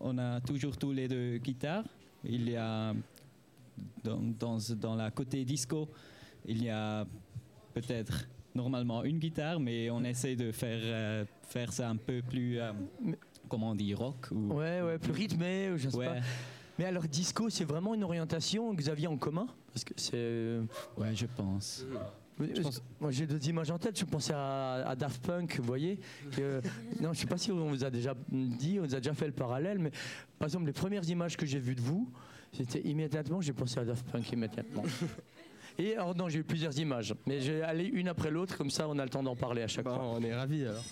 [0.00, 1.84] on a toujours tous les deux guitares.
[2.24, 2.94] Il y a
[4.02, 5.88] dans, dans, dans la côté disco,
[6.46, 7.06] il y a
[7.74, 12.58] peut-être normalement une guitare, mais on essaie de faire, euh, faire ça un peu plus,
[12.58, 12.72] euh,
[13.48, 14.54] comment on dit, rock ou...
[14.54, 16.16] Ouais, ouais, plus rythmé, ou je sais Ouais, pas.
[16.78, 19.46] Mais alors, disco, c'est vraiment une orientation que vous aviez en commun?
[19.72, 20.12] Parce que c'est.
[20.14, 20.62] euh,
[20.96, 21.84] ouais, je pense.
[23.00, 23.98] Moi, j'ai deux images en tête.
[23.98, 25.98] Je pensais à, à Daft Punk, vous voyez.
[26.32, 26.60] que-
[27.00, 29.26] non, je sais pas si on vous a déjà dit, on vous a déjà fait
[29.26, 29.90] le parallèle, mais
[30.38, 32.10] par exemple, les premières images que j'ai vues de vous,
[32.52, 34.84] c'était immédiatement, j'ai pensé à Daft Punk immédiatement.
[35.80, 38.88] Et alors, non, j'ai eu plusieurs images, mais j'ai allé une après l'autre, comme ça,
[38.88, 40.04] on a le temps d'en parler à chaque Bah, fois.
[40.06, 40.82] on est ravis alors.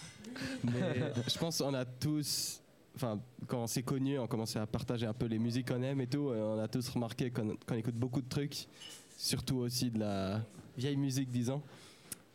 [0.62, 2.62] Mais je pense qu'on a tous,
[2.94, 3.18] enfin,
[3.48, 6.06] quand on s'est connus, on commençait à partager un peu les musiques qu'on aime et
[6.06, 6.32] tout.
[6.32, 8.68] et on a tous remarqué qu'on qu'on écoute beaucoup de trucs,
[9.16, 10.40] surtout aussi de la
[10.76, 11.62] vieille musique, disons.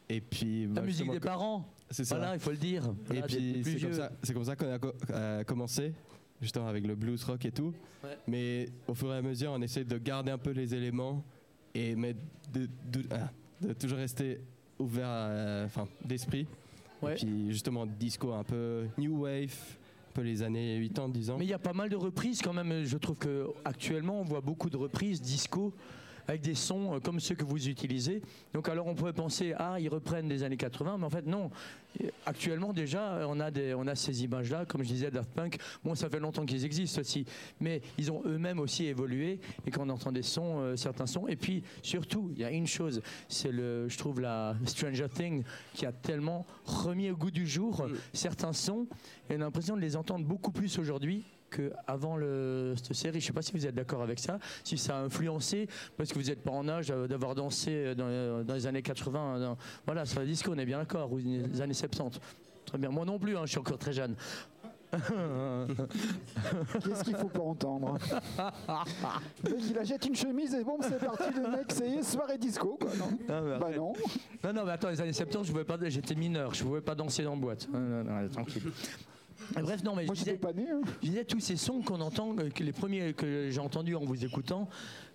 [0.09, 2.17] Et puis, La bah, musique justement, des parents, c'est ça.
[2.17, 2.85] voilà, il faut le dire.
[2.85, 5.93] Et Voilà, puis c'est comme ça, c'est comme ça qu'on a co- euh, commencé,
[6.41, 7.73] justement avec le blues rock et tout.
[8.03, 8.17] Ouais.
[8.27, 11.23] Mais au fur et à mesure, on essaie de garder un peu les éléments
[11.73, 12.13] et mais
[12.51, 13.29] de, de- ah,
[13.61, 14.41] de toujours rester
[14.79, 16.45] ouvert, à- enfin d'esprit.
[17.01, 17.13] Ouais.
[17.13, 19.55] Et puis justement disco un peu new wave,
[20.09, 21.37] un peu les années 80, 10 ans.
[21.37, 22.83] Mais il y a pas mal de reprises quand même.
[22.83, 25.73] Je trouve que actuellement on voit beaucoup de reprises disco
[26.27, 28.21] avec des sons euh, comme ceux que vous utilisez.
[28.53, 31.49] Donc alors on pourrait penser ah ils reprennent des années 80, mais en fait non.
[32.25, 35.57] Actuellement déjà on a des on a ces images là, comme je disais Daft Punk.
[35.83, 37.25] Bon ça fait longtemps qu'ils existent aussi,
[37.59, 41.27] mais ils ont eux-mêmes aussi évolué et quand on entend des sons, euh, certains sons.
[41.27, 45.43] Et puis surtout il y a une chose, c'est le je trouve la Stranger Thing
[45.73, 48.87] qui a tellement remis au goût du jour certains sons
[49.29, 52.17] et on a l'impression de les entendre beaucoup plus aujourd'hui qu'avant
[52.75, 53.19] cette série.
[53.19, 56.11] Je ne sais pas si vous êtes d'accord avec ça, si ça a influencé, parce
[56.11, 58.81] que vous n'êtes pas en âge euh, d'avoir dansé euh, dans, euh, dans les années
[58.81, 62.19] 80, dans- voilà, sur la disco, on est bien d'accord, ou les années 70.
[62.65, 62.89] Très bien.
[62.89, 64.15] Moi non plus, hein, je suis encore très jeune.
[66.83, 67.97] Qu'est-ce qu'il faut pas entendre
[69.45, 72.03] Le mec, il achète une chemise et bon, c'est parti, le mec, ça y est,
[72.03, 72.89] soirée disco, quoi.
[72.97, 73.93] Non, Ah, mais bah non.
[74.43, 76.81] Non, non, mais attends, les années 70, je pouvais pas, j'étais mineur, je ne pouvais
[76.81, 77.69] pas danser dans boîte.
[77.71, 78.63] Non, non, non, tranquille.
[79.59, 80.69] Bref, non, mais Moi, je j'étais disais, pas né.
[80.69, 80.81] hein.
[81.01, 84.03] je disais, tous ces sons qu'on entend, euh, que les premiers que j'ai entendus en
[84.05, 84.69] vous écoutant,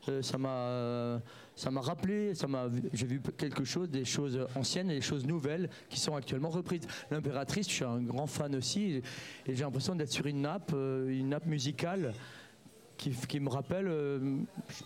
[0.08, 1.18] euh, ça m'a, euh,
[1.54, 5.26] ça m'a rappelé, ça m'a, j'ai vu quelque chose, des choses anciennes et des choses
[5.26, 6.82] nouvelles qui sont actuellement reprises.
[7.10, 8.96] L'impératrice, je suis un grand fan aussi, et,
[9.46, 12.12] et j'ai l'impression d'être sur une nappe, euh, une nappe musicale.
[12.96, 14.38] Qui, qui me rappelle euh,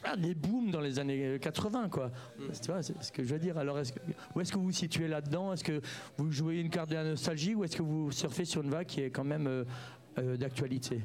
[0.03, 2.11] pas, des booms dans les années 80 quoi.
[2.61, 3.57] Tu vois, c'est ce que je veux dire.
[3.57, 4.01] Alors est-ce que-
[4.35, 5.53] où est-ce que vous vous situez là-dedans?
[5.53, 5.81] Est-ce que
[6.17, 8.87] vous jouez une carte de la nostalgie ou est-ce que vous surfez sur une vague
[8.87, 9.65] qui est quand même euh,
[10.19, 11.03] euh, d'actualité?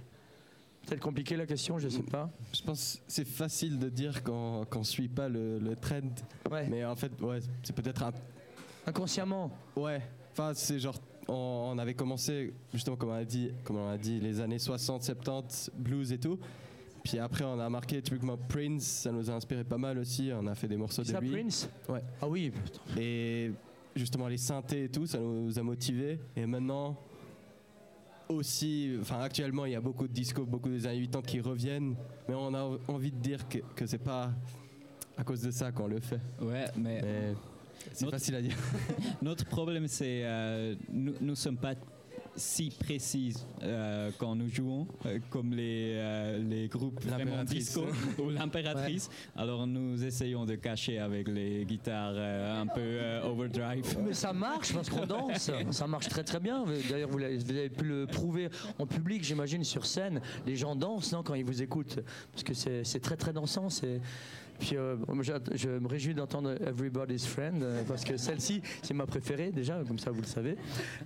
[0.88, 2.30] Peut-être compliqué la question, je sais pas.
[2.54, 6.02] Je pense que c'est facile de dire qu'on qu'on suit pas le, le trend,
[6.50, 6.68] Ouais.
[6.70, 8.14] mais en fait, ouais, c'est peut-être un
[8.88, 9.52] Inconsciemment.
[9.76, 10.02] Ouais,
[10.32, 10.96] enfin c'est genre
[11.28, 14.60] on, on avait commencé justement comme on a dit, comme on a dit les années
[14.60, 16.40] 60, 70, blues et tout.
[17.06, 20.48] Puis après on a marqué typiquement Prince, ça nous a inspiré pas mal aussi, on
[20.48, 21.30] a fait des morceaux C'est de ça lui.
[21.32, 22.02] Prince Ouais.
[22.20, 22.50] Ah oui.
[22.52, 23.00] putain.
[23.00, 23.52] Et
[23.96, 26.98] justement les synthés et tout, ça nous a motivés et maintenant
[28.28, 31.96] aussi enfin actuellement il y a beaucoup de disco, beaucoup des années 80 qui reviennent,
[32.28, 34.32] mais on a envie de dire que, que c'est pas
[35.16, 36.20] à cause de ça qu'on le fait.
[36.42, 37.34] Ouais, mais Mais
[37.94, 38.58] c'est facile à dire.
[39.22, 41.76] Notre problème, c'est euh, nous ne sommes pas
[42.38, 43.34] si précis
[43.64, 47.66] euh, quand nous jouons euh, comme les, euh, les groupes vraiment L'impératrice.
[47.66, 47.86] disco
[48.22, 49.10] ou l'impératrice.
[49.38, 53.86] Alors nous essayons de cacher avec les guitares euh, un peu euh, overdrive.
[54.06, 55.50] Mais ça marche parce qu'on danse.
[55.72, 56.66] Ça marche très très bien.
[56.90, 60.22] D'ailleurs, vous avez pu le prouver en public, j'imagine, sur scène.
[60.46, 62.00] Les gens dansent non, quand ils vous écoutent.
[62.32, 63.70] Parce que c'est c'est très très dansant.
[63.70, 64.02] c'est-
[64.60, 64.96] Puis euh,
[65.54, 70.00] je, me réjouis d'entendre Everybody's Friend euh, parce que celle-ci, c'est ma préférée déjà, comme
[70.00, 70.52] ça vous le savez.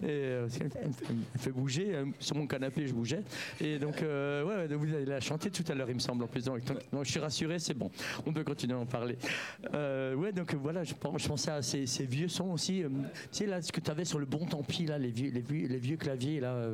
[0.04, 0.92] Et euh, elle
[1.40, 1.96] fait- bouger.
[1.96, 3.24] euh, Sur mon canapé, je bougeais.
[3.60, 6.44] Et donc, ouais, vous allez la chanter tout à l'heure, il me semble, en plus.
[6.44, 6.60] Donc,
[7.04, 7.90] je suis rassuré, c'est bon.
[8.26, 9.18] On peut continuer à en parler.
[9.74, 12.84] Ouais, donc voilà, je, je pensais à ces, vieux sons aussi.
[12.84, 12.90] tu
[13.32, 15.78] sais, là, ce que tu avais sur le bon tant pis, là, les vieux, les
[15.78, 16.70] vieux claviers, là.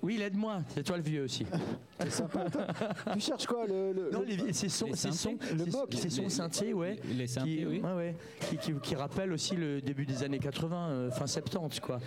[0.00, 1.44] Oui, aide-moi, c'est toi le vieux aussi.
[2.00, 2.46] C'est sympa.
[3.14, 5.54] tu cherches quoi le, le- Non, le- les, vieux- ces sons, les ces sons, synthés
[5.56, 5.88] Le ces- mock.
[5.92, 7.00] ces sons Les- synthés, ouais.
[7.16, 7.80] Les synthés, Qui, oui.
[7.80, 8.16] ouais, ouais,
[8.48, 11.98] qui, qui, qui rappellent aussi le début des années 80, euh, fin 70, quoi.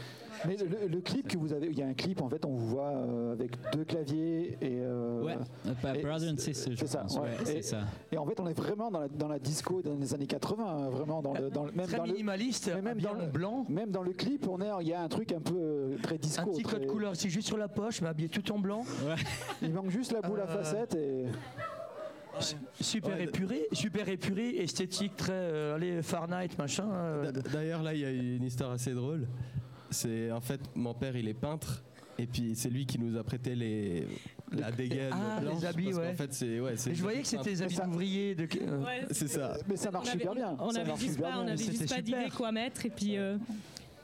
[0.47, 2.49] Mais le, le clip que vous avez, il y a un clip en fait, on
[2.55, 4.79] vous voit euh, avec deux claviers et.
[4.81, 5.35] euh, Ouais,
[5.67, 7.19] euh, et Brother and c'est- Sister, c'est ça, ouais.
[7.21, 7.81] Ouais, Et- c'est ça.
[8.11, 10.65] Et en fait, on est vraiment dans la, dans la disco dans les années 80,
[10.65, 13.25] hein, vraiment dans le, dans le- même Très dans le, minimaliste, mais même dans le-
[13.27, 13.65] blanc.
[13.69, 16.41] même dans le clip, on est, il y a un truc un peu très disco.
[16.41, 18.83] Un petit code très- couleur, c'est juste sur la poche, mais habillé tout en blanc.
[19.61, 21.25] Il manque juste la boule à facettes et.
[22.79, 26.87] Super Ouais, épuré, super épuré, esthétique, très euh, allez Fahrenheit machin.
[26.91, 29.27] euh, D'a- D'ailleurs, là, il y a une histoire assez drôle.
[29.91, 31.83] C'est en fait, mon père, il est peintre.
[32.17, 34.05] Et puis, c'est lui qui nous a prêté les,
[34.51, 36.15] la dégaine Ah, les blanche, habits, parce qu'en ouais.
[36.15, 38.35] fait, c'est ouais, c'est Et je voyais que c'était des habits d'ouvriers.
[38.35, 38.47] De...
[39.11, 39.57] c'est ça.
[39.67, 40.55] Mais ça marche super bien.
[40.59, 43.37] On avait juste pas, on avait juste pas d'idée quoi mettre et puis euh,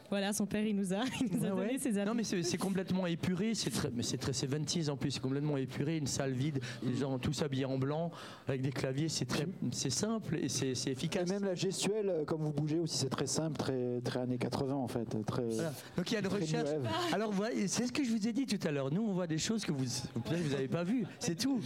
[0.10, 1.78] voilà, son père il nous a, il nous a Ouais, donné ouais.
[1.80, 2.08] ses habits.
[2.08, 5.58] Non mais c'est complètement épuré, c'est très, mais c'est très 70s en plus, c'est complètement
[5.58, 8.12] épuré, une salle vide, les gens tous habillés en blanc,
[8.48, 11.30] avec des claviers, c'est très, c'est simple et c'est c'est Et efficace.
[11.30, 14.74] même la gestuelle, euh, comme vous bougez aussi, c'est très simple, très, très années 80
[14.76, 15.06] en fait.
[15.26, 15.74] Très, Voilà.
[15.98, 16.70] Donc il y a une très recherche.
[17.14, 18.92] Alors voilà, c'est ce que je vous ai dit tout à l'heure.
[18.94, 19.84] Nous on voit des choses que vous
[20.24, 21.60] peut-être vous n'avez pas vues, c'est tout.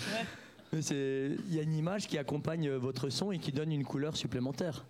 [0.74, 3.72] Mais c'est- Il y a une image qui accompagne euh, votre son et qui donne
[3.74, 4.86] une couleur supplémentaire.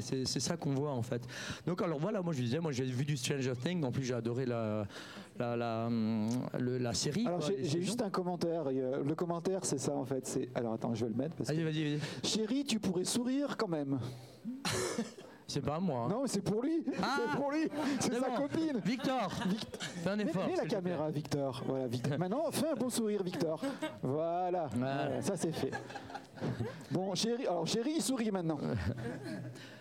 [0.00, 1.22] C'est- ça qu'on voit en fait.
[1.66, 4.14] Donc alors voilà, moi je disais, moi j'ai vu du Stranger Things, en plus j'ai
[4.14, 4.86] adoré la,
[5.38, 6.28] la, la, hum,
[6.58, 7.26] la série.
[7.26, 8.64] Alors j'ai juste un commentaire.
[8.68, 10.26] euh, le commentaire, c'est ça en fait.
[10.26, 12.26] C'est alors attends, je vais le mettre parce que Vas-y, vas-y, vas-y.
[12.28, 13.98] chérie, tu pourrais sourire quand même.
[15.46, 16.04] C'est pas moi.
[16.04, 16.08] hein.
[16.08, 16.82] Non, mais c'est pour lui.
[17.02, 17.68] Ah c'est pour lui.
[18.00, 18.36] C'est sa bon.
[18.36, 18.80] copine.
[18.82, 19.30] Victor,
[20.02, 20.46] fais un effort.
[20.46, 21.62] mets la caméra, Victor.
[21.66, 22.18] Voilà, Victor.
[22.18, 23.60] Maintenant, fais un beau sourire, Victor.
[24.02, 24.68] Voilà.
[24.74, 24.96] Voilà.
[25.06, 25.70] Voilà, ça c'est fait.
[26.90, 28.58] Bon, chérie, alors chérie, il sourit maintenant.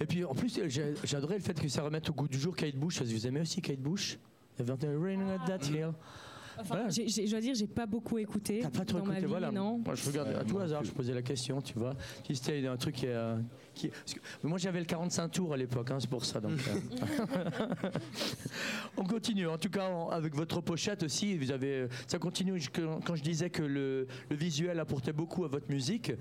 [0.00, 2.38] Et puis en plus, j'ai j'ai adoré le fait que ça remette au goût du
[2.38, 2.98] jour Kate Bush.
[2.98, 4.18] Parce que vous aimez aussi Kate Bush?
[4.58, 5.88] Il y avait un Rain at That Hill.
[6.60, 6.88] Enfin, Voilà.
[6.90, 9.26] j'ai- j'ai- je dois dire, j'ai pas beaucoup écouté T'as pas trop dans ma écouté,
[9.26, 9.52] vie, voilà.
[9.52, 9.78] non.
[9.78, 11.94] Moi, je regarde à tout hasard, je posais la question, tu vois.
[12.26, 13.36] Si c'était un truc qui, euh,
[13.78, 16.40] qui- parce que moi, j'avais le 45 tours à l'époque, hein, c'est pour ça.
[16.40, 17.90] Donc, euh.
[18.96, 19.46] On continue.
[19.46, 22.58] En tout cas, en- avec votre pochette aussi, vous avez, ça continue.
[22.60, 26.12] Je- Quand je disais que le, le visuel apportait beaucoup à votre musique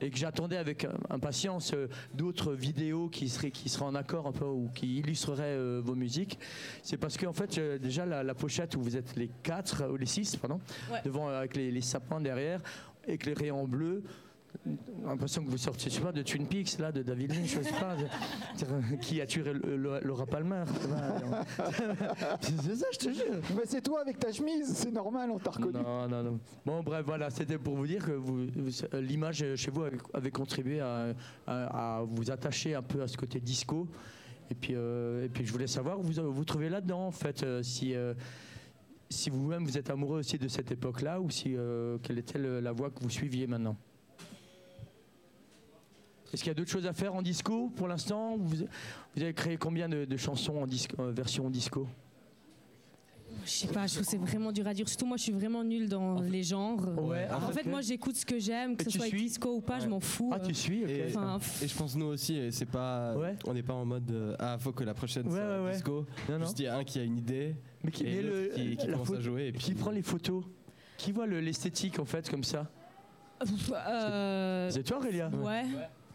[0.00, 4.26] et que j'attendais avec euh, impatience euh, d'autres vidéos qui seraient, qui seraient en accord
[4.26, 6.38] un peu ou qui illustreraient euh, vos musiques,
[6.82, 9.96] c'est parce qu'en fait, euh, déjà la, la pochette où vous êtes les quatre ou
[9.96, 10.60] les six, pardon,
[10.90, 11.00] Ouais.
[11.04, 12.60] devant euh, avec les, les sapins derrière,
[13.06, 14.02] éclairés en bleu.
[15.04, 17.62] L'impression que vous sortez, je sais pas, de Twin Peaks, là, de David Lynch, je
[17.62, 20.64] sais pas, de- qui a tué le- le- Laura Palmer.
[22.40, 23.40] C'est ça, je te jure.
[23.56, 25.72] Mais c'est toi avec ta chemise, c'est normal, on t'a reconnu.
[25.82, 26.40] Non, non, non.
[26.64, 30.30] Bon, bref, voilà, c'était pour vous dire que vous, vous- l'image chez vous avait, avait
[30.30, 31.14] contribué à,
[31.46, 33.88] à- à vous attacher un peu à ce côté disco.
[34.50, 37.42] Et puis, euh, et puis je voulais savoir où vous vous trouvez là-dedans, en fait,
[37.42, 38.14] euh, si, euh,
[39.08, 41.56] si vous-même vous êtes amoureux aussi de cette époque-là, ou si
[42.02, 43.76] quelle était le- la voie que vous suiviez maintenant?
[46.32, 48.56] Est-ce qu'il y a d'autres choses à faire en disco pour l'instant vous,
[49.16, 51.86] vous avez créé combien de, de chansons en disco, euh, version disco?
[53.44, 54.86] Je sais pas, je trouve que c'est vraiment dur à dire.
[54.88, 56.80] Surtout moi, je suis vraiment nulle dans les genres.
[56.98, 59.60] Ouais, En fait, moi, j'écoute ce que j'aime, que Et ce soit suis disco ou
[59.60, 60.30] pas, je m'en fous.
[60.32, 60.82] Ah, tu suis.
[60.82, 63.36] Et- Enfin, Et je pense nous aussi, c'est pas, Ouais.
[63.46, 66.06] on n'est pas en mode euh, ah faut que la prochaine Ouais, soit disco.
[66.28, 66.44] Non, non.
[66.44, 68.86] Juste il y a un qui a une idée Mais qui, et le- qui, qui
[68.86, 70.44] la commence à jouer et puis Qui prend les photos
[70.98, 72.70] Qui voit le- l'esthétique en fait comme ça?
[73.72, 75.28] Euh, C'est toi Aurélia?
[75.30, 75.64] Ouais,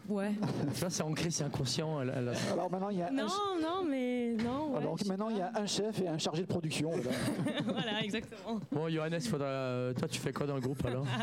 [0.08, 0.32] ouais.
[0.74, 2.00] Tu vois, c'est ancré, c'est inconscient.
[2.02, 3.26] elle- elle- Alors maintenant, il y a un, Non,
[3.60, 4.70] non, mais non.
[4.72, 6.90] ouais, alors, maintenant, il y a un chef et un chargé de production.
[7.64, 8.60] voilà, exactement.
[8.72, 9.46] Bon, Johannes, faudra...
[9.46, 11.06] euh, toi, tu fais quoi dans le groupe alors?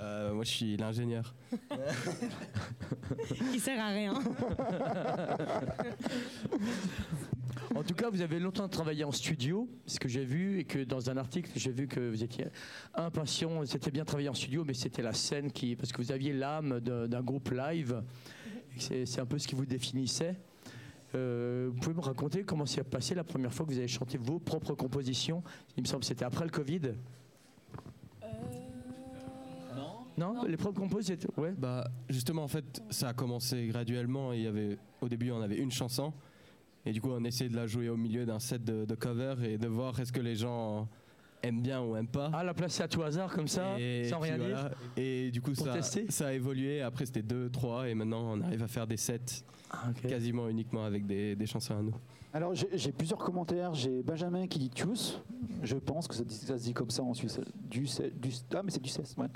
[0.00, 1.34] Euh, moi je suis l'ingénieur.
[3.54, 4.12] Il sert à rien.
[7.74, 10.84] En tout cas, vous avez longtemps travaillé en studio, ce que j'ai vu, et que
[10.84, 12.46] dans un article, j'ai vu que vous étiez
[12.94, 13.64] impatient.
[13.66, 15.76] C'était bien travailler en studio, mais c'était la scène qui.
[15.76, 18.02] Parce que vous aviez l'âme d'un groupe live.
[18.78, 20.36] C'est un peu ce qui vous définissait.
[21.14, 24.18] Euh, vous pouvez me raconter comment s'est passé la première fois que vous avez chanté
[24.18, 25.42] vos propres compositions?
[25.76, 26.80] Il me semble que c'était après le Covid.
[30.16, 31.52] Non, les propres compositions, ouais.
[31.56, 34.32] Bah justement en fait ça a commencé graduellement.
[34.32, 36.12] Il y avait au début on avait une chanson
[36.86, 39.42] et du coup on essayait de la jouer au milieu d'un set de, de covers
[39.42, 40.88] et de voir est-ce que les gens
[41.42, 42.30] aiment bien ou aiment pas.
[42.32, 44.70] Ah, la placer à tout hasard comme ça, et sans rien dire.
[44.96, 46.80] Et du coup ça, ça a évolué.
[46.80, 50.84] Après c'était 2, 3 et maintenant on arrive à faire des sets Ah, quasiment uniquement
[50.84, 51.94] avec des, des chansons à nous.
[52.32, 53.74] Alors j'ai plusieurs commentaires.
[53.74, 55.20] J'ai Benjamin qui dit Tchuss.
[55.62, 57.38] Je pense que ça, dit- ça se dit comme ça en Suisse.
[57.70, 57.82] Du,
[58.16, 59.14] du, ah, mais c'est du cesse.
[59.16, 59.26] ouais.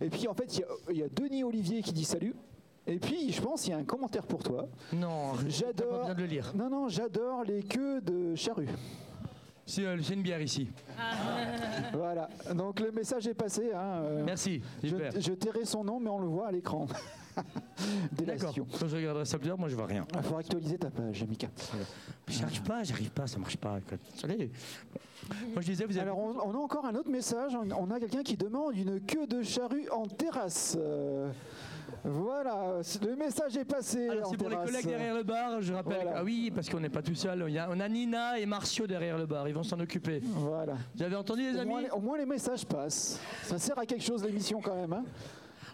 [0.00, 2.34] Et puis en fait, il y a- il y, a Denis Olivier qui dit salut.
[2.86, 4.66] Et puis je pense qu'il y a un commentaire pour toi.
[4.92, 5.98] Non, J'adore.
[6.00, 6.52] besoin de le lire.
[6.56, 8.68] Non, non, j'adore les queues de charrue.
[9.66, 10.68] C'est euh, c'est une bière ici.
[11.92, 12.28] Voilà.
[12.54, 13.70] Donc le message est passé.
[13.74, 14.60] hein, euh, Merci.
[14.82, 16.86] Je, je tairai son nom, mais on le voit à l'écran.
[18.12, 18.54] D'accord.
[18.78, 20.06] Quand je regarderai ça plus tard, moi je vois rien.
[20.14, 21.48] Il faut actualiser ta page, Mika.
[22.28, 23.78] J'arrive pas, j'arrive pas, ça marche pas.
[24.24, 24.50] Allez.
[25.52, 26.08] Moi je disais, vous avez.
[26.10, 27.54] Alors, on, on a encore un autre message.
[27.54, 30.76] On, on a quelqu'un qui demande une queue de charrue en terrasse.
[30.80, 31.30] Euh,
[32.04, 34.08] voilà, le message est passé.
[34.08, 36.00] Alors, c'est pour les collègues derrière le bar, je rappelle.
[36.02, 36.18] Voilà.
[36.18, 37.44] Ah oui, parce qu'on n'est pas tout seul.
[37.48, 40.20] Il y a- on a Nina et Marcio derrière le bar, ils vont s'en occuper.
[40.24, 40.74] Voilà.
[40.96, 43.20] Vous avez entendu les Au amis moins, les- au moins, les messages passent.
[43.42, 44.92] Ça sert à quelque chose l'émission quand même.
[44.92, 45.04] hein.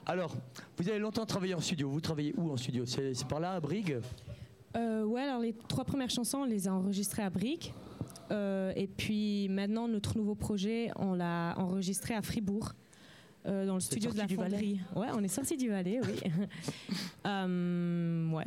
[0.05, 0.35] Alors,
[0.79, 1.89] vous avez longtemps travaillé en studio.
[1.89, 2.85] Vous travaillez où en studio?
[2.87, 3.99] C'est c'est par là, à Brigue?
[4.77, 7.73] Euh, ouais, alors les trois premières chansons, on les a enregistrées à Brick.
[8.31, 12.73] Euh, et puis maintenant, notre nouveau projet, on l'a enregistré à Fribourg, euh,
[13.47, 14.81] dans le studio de la fonderie.
[14.95, 16.31] Ouais, on est sorti du Valais, oui.
[17.27, 18.47] Euh, ouais,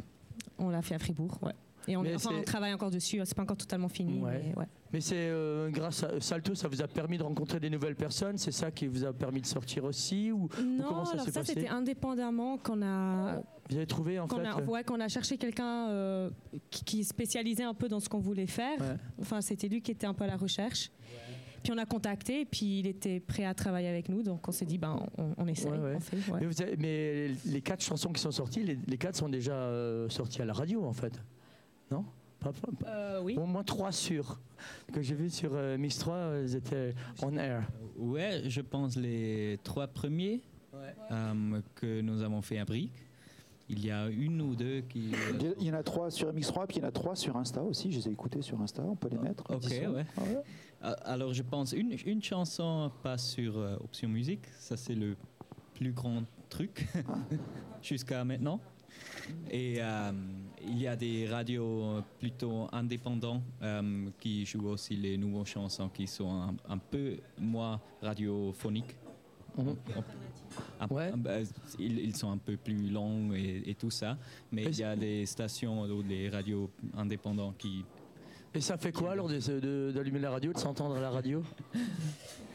[0.57, 1.53] on l'a fait à Fribourg, ouais.
[1.87, 4.19] Et on, enfin, on travaille encore dessus, c'est pas encore totalement fini.
[4.19, 4.41] Ouais.
[4.43, 4.67] mais ouais.
[4.93, 8.37] Mais c'est euh, grâce à Salto, ça vous a permis de rencontrer des nouvelles personnes
[8.37, 11.43] C'est ça qui vous a permis de sortir aussi ou Non, comment ça alors ça,
[11.43, 15.37] c'était indépendamment qu'on a, vous avez trouvé en fait a, euh, ouais, qu'on a cherché
[15.37, 16.29] quelqu'un euh,
[16.71, 18.79] qui, qui est spécialisé un peu dans ce qu'on voulait faire.
[18.79, 18.95] Ouais.
[19.21, 20.91] Enfin, c'était lui qui était un peu à la recherche.
[21.63, 24.51] Puis on a contacté, et puis il était prêt à travailler avec nous, donc on
[24.51, 25.71] s'est dit, ben, on, on essaye.
[25.71, 25.93] Ouais, ouais.
[25.95, 26.39] on fait, ouais.
[26.41, 29.53] mais, vous avez- mais les quatre chansons qui sont sorties, les, les quatre sont déjà
[29.53, 31.19] euh, sorties à la radio en fait,
[31.91, 32.05] non?
[32.39, 33.35] Pas- pas- pas- Euh, oui.
[33.37, 34.39] Au moins trois sûrs
[34.93, 37.67] que j'ai vu sur euh, Mix 3, euh, ils étaient on air.
[37.97, 40.41] Ouais, je pense les trois premiers
[41.11, 42.93] euh, que nous avons fait à Brick.
[43.69, 45.11] Il y a une ou deux qui.
[45.59, 47.61] Il y en a trois sur MX3, puis il y en a trois sur Insta
[47.61, 47.91] aussi.
[47.91, 49.43] Je les ai écoutés sur Insta, on peut les mettre.
[49.49, 50.05] Ok, ouais.
[50.17, 50.41] Ah ouais.
[50.81, 55.15] Ah, Alors je pense une, une chanson passe sur euh, Option Musique, ça c'est le
[55.75, 56.87] plus grand truc
[57.81, 58.59] jusqu'à maintenant.
[59.51, 60.11] Et euh,
[60.63, 66.07] il y a des radios plutôt indépendants euh, qui jouent aussi les nouvelles chansons qui
[66.07, 68.95] sont un, un peu moins radiophoniques.
[70.81, 71.11] Un- Ouais.
[71.13, 71.35] un- bah,
[71.77, 74.17] ils, ils sont un peu plus longs et, et tout ça,
[74.51, 77.85] mais il y a des stations ou des radios indépendants qui
[78.55, 81.43] Et ça fait quoi alors d'allumer la radio, de s'entendre à la radio?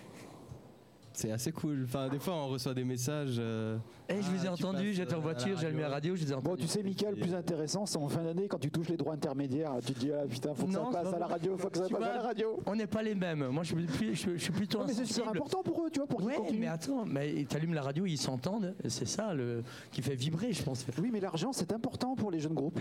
[1.17, 1.85] C'est assez cool.
[1.85, 3.37] Enfin, des fois, on reçoit des messages.
[3.39, 6.17] euh, Eh, je vous ai Ah, entendu, j'étais en euh, voiture, j'ai allumé la radio.
[6.17, 6.63] je vous ai Bon, entendu.
[6.63, 9.15] tu sais, Michael, le plus intéressant, c'est en fin d'année, quand tu touches les droits
[9.15, 11.57] intermédiaires, tu te dis, ah putain, faut que Non, ça passe pas à la radio,
[11.57, 12.61] faut que ça Tu passe à la radio.
[12.67, 13.47] On n'est pas les mêmes.
[13.47, 15.91] Moi, je suis, plus- je, je suis plutôt Non, mais c'est super important pour eux,
[15.91, 18.75] tu vois, pour qu'ils Ouais, mais attends, mais t'allumes la radio, ils s'entendent.
[18.89, 19.63] C'est ça le,
[19.93, 20.85] qui fait vibrer, je pense.
[21.01, 22.81] Oui, mais l'argent, c'est important pour les jeunes groupes.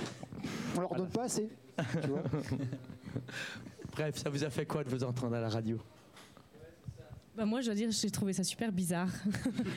[0.75, 1.49] On leur donne pas assez.
[2.01, 2.23] tu vois.
[3.91, 5.77] Bref, ça vous a fait quoi de vous entendre à la radio?
[7.36, 9.09] Bah, moi, je dois dire, j'ai trouvé ça super bizarre.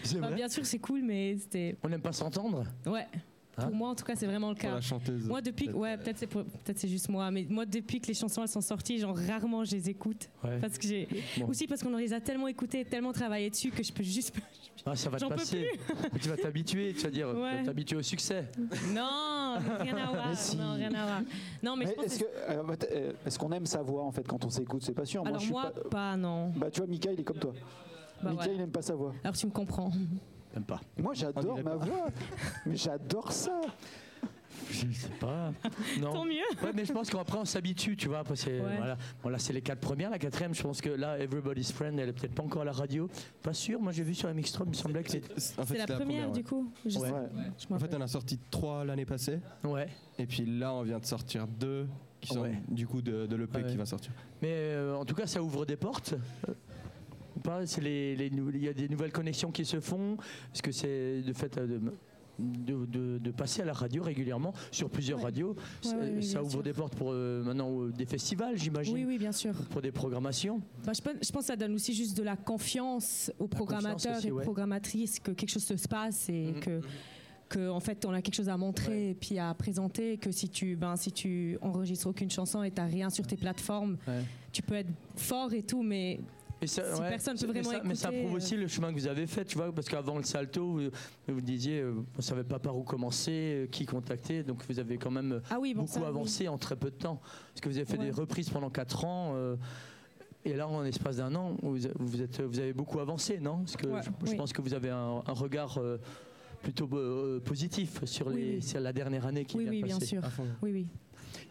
[0.02, 1.76] C'est Enfin, bien sûr, c'est cool, mais c'était.
[1.82, 2.64] On n'aime pas s'entendre?
[2.84, 3.07] Ouais.
[3.59, 4.74] Hein Pour moi, en tout cas, c'est vraiment le pour cas.
[4.74, 5.26] la chanteuse.
[5.26, 5.80] Moi, depuis, que- peut-être.
[5.80, 8.48] ouais, peut-être c'est pour- peut-être c'est juste moi, mais moi, depuis que les chansons elles
[8.48, 10.59] sont sorties, genre rarement je les écoute Ouais.
[10.61, 11.48] parce que j'ai Bon.
[11.48, 14.34] aussi parce qu'on les a tellement écoutées, tellement travaillé dessus que je peux juste
[14.84, 15.66] Ah, ça va te passer.
[16.22, 17.62] Tu vas t'habituer, tu vas dire, tu vas Ouais.
[17.64, 18.44] t'habituer au succès.
[18.94, 20.57] non, rien à voir, Mais si.
[20.57, 21.20] non, rien à voir.
[21.62, 23.82] Non, mais, Mais je pense est-ce que que, euh, bah, euh, est-ce qu'on aime sa
[23.82, 24.82] voix en fait quand on s'écoute?
[24.84, 25.26] C'est pas sûr.
[25.26, 26.50] alors je suis moi, pas- pas, non.
[26.57, 27.52] Bah tu vois, Mika, il est comme toi.
[28.22, 29.14] Bah, Mika, il n'aime pas sa voix.
[29.24, 29.90] Alors tu me comprends.
[30.57, 30.80] J'aime pas.
[30.98, 32.09] Moi, j'adore dirait ma voix.
[32.64, 33.61] Mais j'adore ça.
[34.70, 35.52] Je sais pas.
[36.00, 36.14] Non.
[36.14, 36.32] Tant mieux.
[36.62, 38.22] Ouais, mais je pense qu'après on s'habitue, tu vois.
[38.22, 38.59] Ouais.
[38.59, 38.96] voilà.
[39.22, 40.09] Bon, là, c'est les quatre premières.
[40.09, 42.72] La quatrième, je pense que là, Everybody's Friend, elle est peut-être pas encore à la
[42.72, 43.07] radio.
[43.42, 43.78] Pas sûr.
[43.78, 45.30] Moi, j'ai vu sur MX3, il me semblait que c'était.
[45.61, 46.72] En fait, C'est la première, du coup.
[46.86, 47.07] Je, Ouais.
[47.07, 47.20] sais- Ouais.
[47.59, 49.40] je m'en En fait, on a sorti trois l'année passée.
[49.62, 49.88] Ouais.
[50.18, 51.86] Et puis là, on vient de sortir deux
[52.22, 52.59] qui sont Ouais.
[52.68, 53.66] du coup de, de l'EP Ouais.
[53.66, 54.11] qui va sortir.
[54.40, 56.14] Mais euh, en tout cas, ça ouvre des portes.
[57.47, 58.16] Pas C'est les,
[58.55, 60.16] il y a des nouvelles connexions qui se font.
[60.53, 61.66] Est-ce que c'est de fait euh,
[62.38, 65.24] de, de, de- de passer à la radio régulièrement sur plusieurs Ouais.
[65.26, 66.62] radios Ça- ouais, oui, Ça bien ouvre sûr.
[66.64, 68.94] des portes pour euh, maintenant euh, des festivals, j'imagine.
[68.94, 69.55] Oui, oui, bien sûr.
[69.70, 70.61] Pour des programmations.
[70.84, 74.18] Bah, je, pense, je pense que ça donne aussi juste de la confiance aux programmateurs
[74.18, 76.61] aussi, et programmatrices que quelque chose se passe et Mhm.
[76.61, 76.80] que
[77.49, 80.49] que en fait on a quelque chose à montrer et puis à présenter que si
[80.49, 84.22] tu ben si tu enregistres aucune chanson et t'as rien sur tes plateformes Ouais.
[84.51, 86.18] tu peux être fort et tout mais
[86.62, 88.36] Et ça, Si personne peut mais ça, mais ça écouter, prouve euh.
[88.38, 90.88] aussi le chemin que vous avez fait, tu vois, parce qu'avant le salto, vous,
[91.28, 94.96] vous disiez, euh, on savait pas par où commencer, euh, qui contacter, donc vous avez
[94.96, 96.07] quand même ah oui bon beaucoup ça, oui.
[96.07, 97.20] avancé en très peu de temps.
[97.52, 98.07] Parce que vous avez fait Ouais.
[98.07, 99.32] des reprises pendant 4 ans.
[99.36, 99.57] euh,
[100.46, 103.59] et là, en l'espace d'un an, vous, vous, êtes, vous avez beaucoup avancé, non?
[103.59, 104.36] Parce que Ouais, je, je oui.
[104.36, 105.98] pense que vous avez un, un regard euh,
[106.62, 108.62] plutôt euh, positif sur, Oui, les, oui.
[108.62, 110.07] sur la dernière année qui oui vient oui de bien passer.
[110.07, 110.22] sûr
[110.62, 110.86] oui oui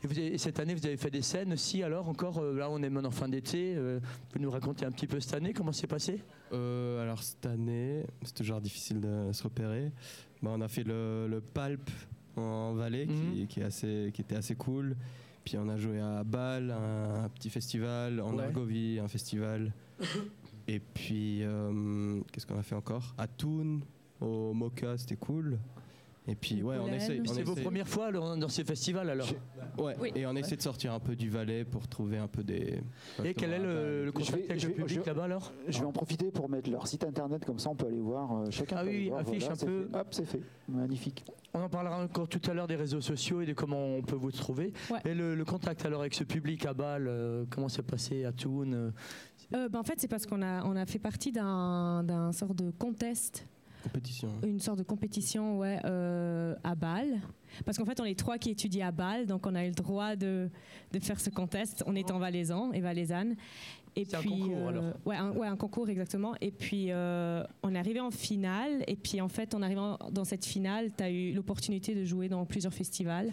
[0.06, 2.54] Et, vous avez- et cette année, vous avez fait des scènes aussi, alors encore euh,
[2.56, 3.74] Là, on est maintenant en fin d'été.
[3.76, 4.00] euh,
[4.34, 6.22] vous nous racontez un petit peu cette année, comment c'est passé?
[6.54, 9.92] Euh, alors cette année, c'est toujours difficile de se repérer.
[10.44, 11.90] Bah, on a fait le, le Palp
[12.36, 13.48] en Valais qui, Mhm.
[13.48, 14.96] qui est assez, qui était assez cool.
[15.44, 18.44] Puis on a joué à Bâle, un, un petit festival, en Ouais.
[18.44, 19.74] Argovie, un festival.
[20.68, 23.16] Et puis, euh, qu'est-ce qu'on a fait encore?
[23.18, 23.80] À Thun,
[24.22, 25.58] au Mocha, c'était cool.
[26.28, 27.22] Et puis, ouais, on essaie.
[27.26, 29.28] C'est vos premières fois alors, dans ces festivals alors
[29.78, 30.12] Ouais, Oui.
[30.16, 32.82] et on essaie de sortir un peu du Valais pour trouver un peu des.
[33.24, 35.92] Et quel est le, le contact vais- avec le public là-bas alors Je vais en
[35.92, 38.38] profiter pour mettre leur site internet, comme ça on peut aller voir.
[38.40, 39.88] euh, chacun Ah peut oui, aller voir, affiche voilà, un peu.
[39.92, 39.98] fait.
[40.00, 40.42] Hop, c'est fait.
[40.68, 41.26] Magnifique.
[41.54, 44.16] On en parlera encore tout à l'heure des réseaux sociaux et de comment on peut
[44.16, 44.74] vous trouver.
[44.90, 45.00] Ouais.
[45.06, 48.32] Et le, le contact alors avec ce public à Bâle, euh, comment c'est passé à
[48.32, 48.92] Toon euh,
[49.54, 52.56] Euh, ben, en fait c'est parce qu'on a on a fait partie d'un d'un sort
[52.56, 53.48] de contest
[53.86, 54.30] Compétition.
[54.44, 57.22] une sorte de compétition ouais, euh, à Bâle.
[57.66, 59.76] Parce qu'en fait, on est trois qui étudient à Bâle, donc on a eu le
[59.76, 60.50] droit de,
[60.92, 61.84] de faire ce contest.
[61.86, 63.36] On est en valaisan et valaisanne.
[63.96, 66.34] Et C'est un puis, concours, euh, alors ouais un, ouais, un concours exactement.
[66.42, 68.84] Et puis, euh, on est arrivé en finale.
[68.88, 72.28] Et puis, en fait, en arrivant dans cette finale, tu as eu l'opportunité de jouer
[72.28, 73.32] dans plusieurs festivals.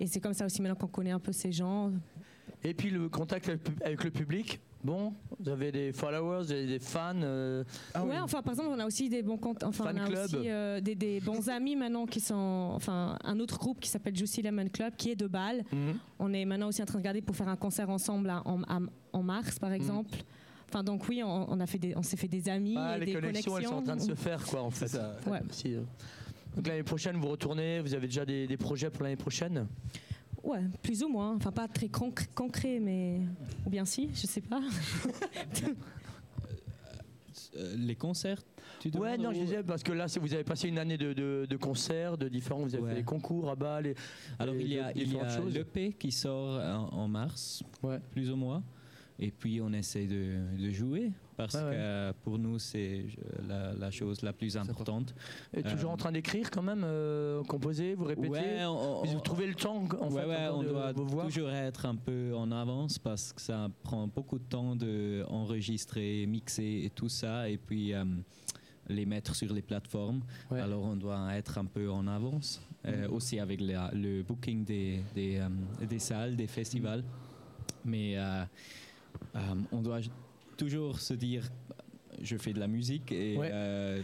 [0.00, 1.92] Et c'est comme ça aussi maintenant qu'on connaît un peu ces gens.
[2.64, 3.50] Et puis le contact
[3.84, 4.60] avec le public.
[4.86, 7.12] Bon, vous avez des followers, vous avez des fans.
[7.16, 7.64] euh,
[7.96, 10.24] ouais, enfin, par exemple, on a aussi des bons comptes, enfin, Fan on a club.
[10.26, 14.16] aussi euh, des, des bons amis maintenant qui sont, enfin, un autre groupe qui s'appelle
[14.16, 15.64] Juicy Lemon Club, qui est de Bâle.
[15.72, 15.94] mhm.
[16.20, 19.58] On est maintenant aussi en train de regarder pour faire un concert ensemble en, mars,
[19.58, 20.16] par exemple.
[20.68, 23.00] Enfin, donc oui, on, on a fait des, on s'est fait des amis, Ah, et
[23.00, 24.96] les des connexions, elles sont en train de se faire, quoi, en fait.
[25.26, 25.40] Ouais.
[25.50, 25.80] Si, euh.
[26.54, 27.80] Donc l'année prochaine, vous retournez.
[27.80, 29.66] Vous avez déjà des, des projets pour l'année prochaine?
[30.46, 31.34] Ouais, plus ou moins.
[31.34, 33.20] Enfin, pas très concr- concret, mais
[33.66, 34.60] ou bien si, je sais pas.
[37.58, 38.42] Euh, les concerts,
[38.80, 41.46] tu Ouais, non, je disais parce que là, vous avez passé une année de, de-
[41.48, 42.60] de concerts, de différents.
[42.60, 42.90] Vous avez Ouais.
[42.90, 43.86] fait des concours à Bâle.
[43.86, 43.94] et-
[44.38, 47.98] Alors il y a, il y a l'EP qui sort en, en mars, Ouais.
[48.10, 48.62] plus ou moins.
[49.18, 51.70] Et puis on essaie de, de jouer parce Ouais, ouais.
[51.70, 55.14] que euh, pour nous c'est euh, la, la chose la plus importante.
[55.54, 58.28] Et toujours Euh, en train d'écrire quand même, euh, composer, vous répétez.
[58.28, 62.34] Ouais, on, vous trouvez le temps en fait, on de doit toujours être un peu
[62.34, 67.48] en avance parce que ça prend beaucoup de temps de enregistrer, mixer et tout ça,
[67.48, 68.04] et puis euh,
[68.88, 70.22] les mettre sur les plateformes.
[70.50, 70.60] Ouais.
[70.60, 75.00] Alors on doit être un peu en avance, euh, aussi avec la- le booking des,
[75.14, 75.48] des, euh,
[75.86, 77.02] des salles, des festivals.
[77.84, 78.44] Mais euh,
[79.34, 79.38] euh,
[79.72, 80.00] on doit
[80.56, 81.48] toujours se dire,
[82.22, 83.50] je fais de la musique et Ouais.
[83.52, 84.02] euh,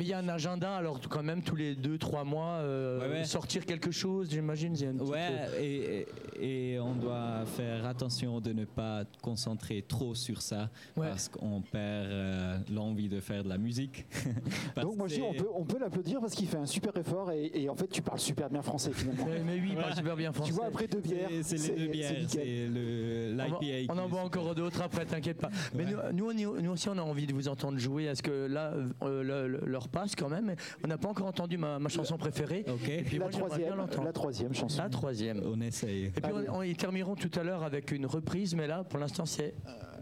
[0.00, 3.00] Mais il y a un agenda, alors quand même tous les deux, trois mois, euh,
[3.00, 3.24] Ouais, ouais.
[3.24, 4.74] sortir quelque chose, j'imagine.
[5.02, 5.28] Ouais,
[5.60, 6.06] et,
[6.40, 11.08] et- et on doit faire attention de ne pas concentrer trop sur ça Ouais.
[11.08, 14.06] parce qu'on perd euh, l'envie de faire de la musique.
[14.80, 17.30] Donc moi je dis, on peut, on peut l'applaudir parce qu'il fait un super effort
[17.32, 19.26] et, et en fait tu parles super bien français finalement.
[19.28, 20.50] Mais, mais oui, il parle super bien français.
[20.50, 23.92] Tu vois après deux bières, c'est- les deux bières, c'est l'IPA.
[23.92, 25.50] On en voit encore d'autres après, t'inquiète pas.
[25.74, 26.12] Mais Ouais.
[26.14, 28.04] nous, aussi, on a envie de vous entendre jouer.
[28.04, 28.72] Est-ce que là,
[29.02, 32.16] euh, le- le- leur passe quand même On n'a pas encore entendu ma, ma chanson
[32.16, 32.64] préférée.
[32.68, 34.04] Ok, Et puis La moi, j'aimerais bien troisième, l'entendre.
[34.04, 34.82] la troisième chanson.
[34.82, 35.42] La troisième.
[35.44, 36.04] on essaye.
[36.06, 36.48] Et puis Allez.
[36.48, 39.54] on, on- ils termineront tout à l'heure avec une reprise, mais là, pour l'instant, c'est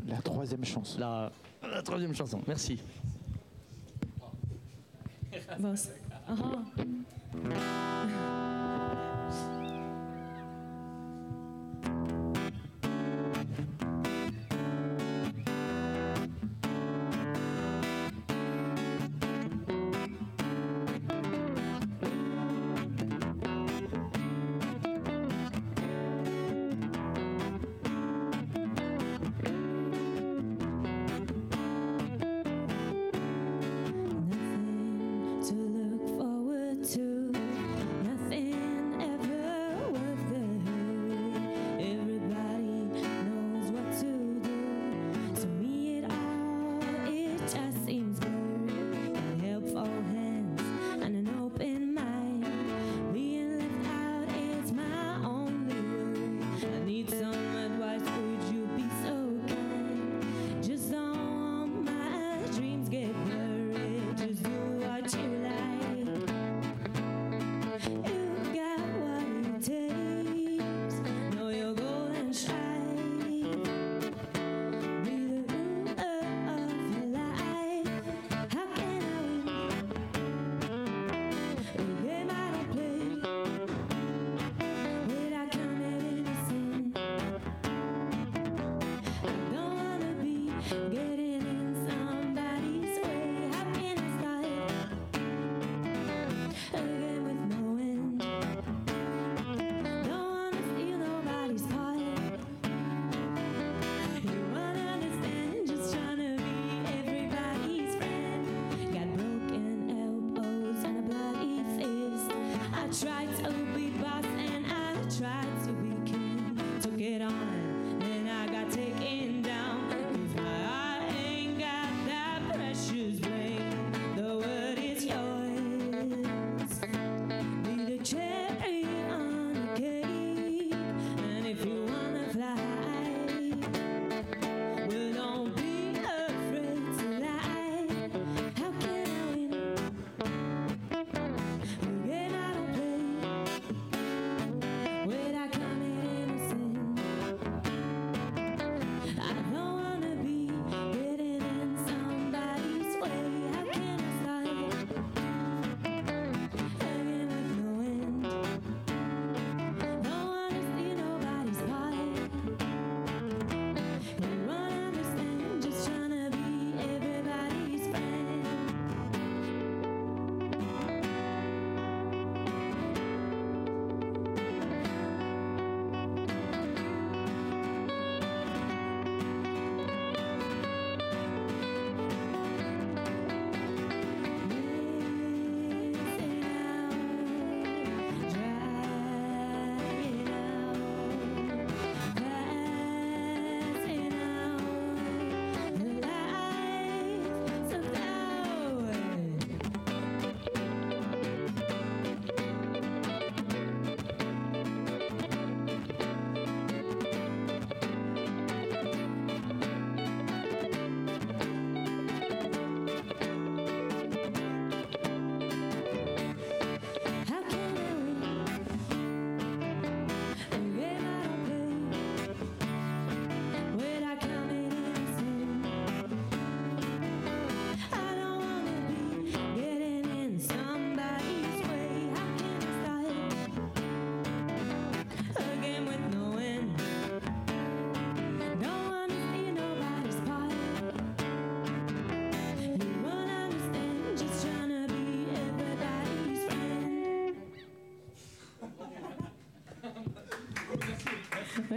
[0.06, 0.98] La troisième chanson.
[1.00, 1.32] la,
[1.62, 2.40] la troisième chanson.
[2.46, 2.80] Merci.
[5.58, 5.74] Bon,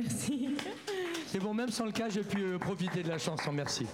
[0.02, 0.50] Merci.
[1.28, 3.52] C'est bon, même sans le cas, j'ai pu euh, profiter de la chanson.
[3.54, 3.86] Merci.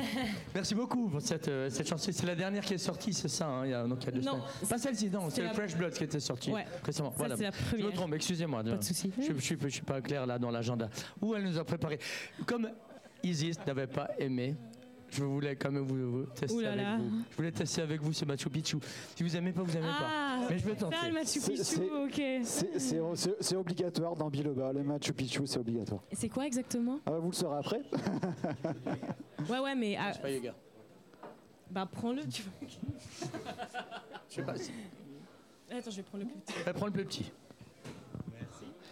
[0.54, 2.10] Merci beaucoup pour cette, euh, cette chanson.
[2.12, 4.08] C'est la dernière qui est sortie, c'est ça hein, il y a, donc, il y
[4.08, 4.68] a deux Non, semaines.
[4.68, 6.64] Pas celle-ci, non, c'est la- le Fresh Blood qui était sorti Ouais.
[6.84, 7.10] récemment.
[7.10, 7.36] Ça, Voilà.
[7.36, 7.92] c'est la Je me première.
[7.92, 8.64] trompe, excusez-moi.
[8.64, 9.12] Pas de souci.
[9.20, 10.88] Je ne suis, suis pas clair là dans l'agenda.
[11.20, 11.98] Où elle nous a préparé?
[12.46, 12.70] Comme
[13.22, 14.54] Isis n'avait pas aimé,
[15.16, 16.96] je voulais quand même vous, vous tester Ouh là avec là.
[16.98, 17.10] vous.
[17.30, 18.76] Je voulais tester avec vous ce Machu Picchu.
[19.14, 20.46] Si vous aimez pas, vous aimez Ah, pas.
[20.50, 20.96] Mais je vais tenter.
[20.96, 22.14] ça, le Machu C'est- Picchu, c'est- ok.
[22.44, 26.00] C'est- C'est c'est- c'est obligatoire dans Biloba, le Machu Picchu, c'est obligatoire.
[26.10, 26.98] Et C'est quoi exactement?
[27.06, 27.82] Ah, vous le saurez après
[29.50, 30.54] Ouais, ouais, mais ah, pas, les gars.
[31.70, 32.26] bah prends-le.
[32.26, 32.42] Tu...
[32.42, 32.50] veux.
[34.28, 34.56] Je sais pas.
[34.56, 34.72] si-
[35.70, 36.54] Attends, je vais prendre le plus petit.
[36.66, 37.32] Elle prend le plus petit.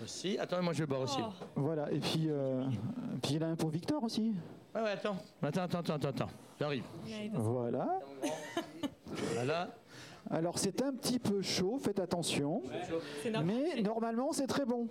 [0.00, 0.38] Merci.
[0.38, 1.18] Attends, moi je vais boire aussi.
[1.20, 1.30] Oh.
[1.56, 2.64] Voilà, et puis, euh,
[3.22, 4.34] puis il y en a un pour Victor aussi.
[4.74, 5.16] Ouais, ouais, attends.
[5.42, 6.30] Attends, attends, attends, attends.
[6.58, 6.84] J'arrive.
[7.34, 8.00] Voilà.
[9.34, 9.74] Voilà.
[10.30, 12.62] Alors c'est un petit peu chaud, faites attention.
[13.44, 14.88] Mais normalement c'est très bon.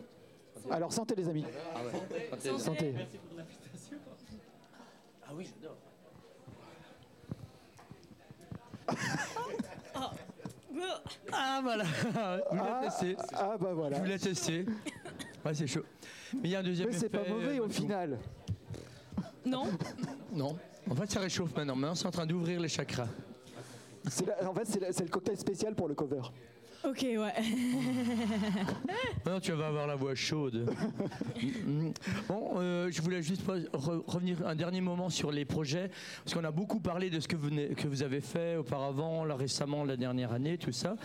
[0.70, 1.46] Alors santé les amis.
[2.58, 2.94] Santé.
[5.26, 5.76] Ah oui, j'adore.
[11.36, 11.84] Ah voilà.
[11.84, 13.16] Vous Ah, testé.
[13.34, 13.98] ah bah voilà.
[13.98, 14.66] Je voulais tester.
[15.46, 15.84] Ouais, c'est chaud.
[16.34, 18.20] Mais il y a un deuxième Mais c'est pas mauvais euh, au final.
[19.46, 19.66] Non
[20.34, 20.58] Non.
[20.90, 21.76] En fait, ça réchauffe maintenant.
[21.76, 23.08] Maintenant, c'est en train d'ouvrir les chakras.
[24.10, 26.22] C'est la- en fait c'est la- c'est le cocktail spécial pour le cover.
[26.86, 27.18] Ok, ouais.
[29.26, 30.70] Non, tu vas avoir la voix chaude.
[31.42, 31.48] Mm,
[31.88, 31.94] mm.
[32.28, 35.90] bon, euh, je voulais juste pas re- revenir un dernier moment sur les projets,
[36.26, 39.24] parce qu'on a beaucoup parlé de ce que vous, venez- que vous avez fait auparavant,
[39.24, 40.98] là récemment, la dernière année, tout ça.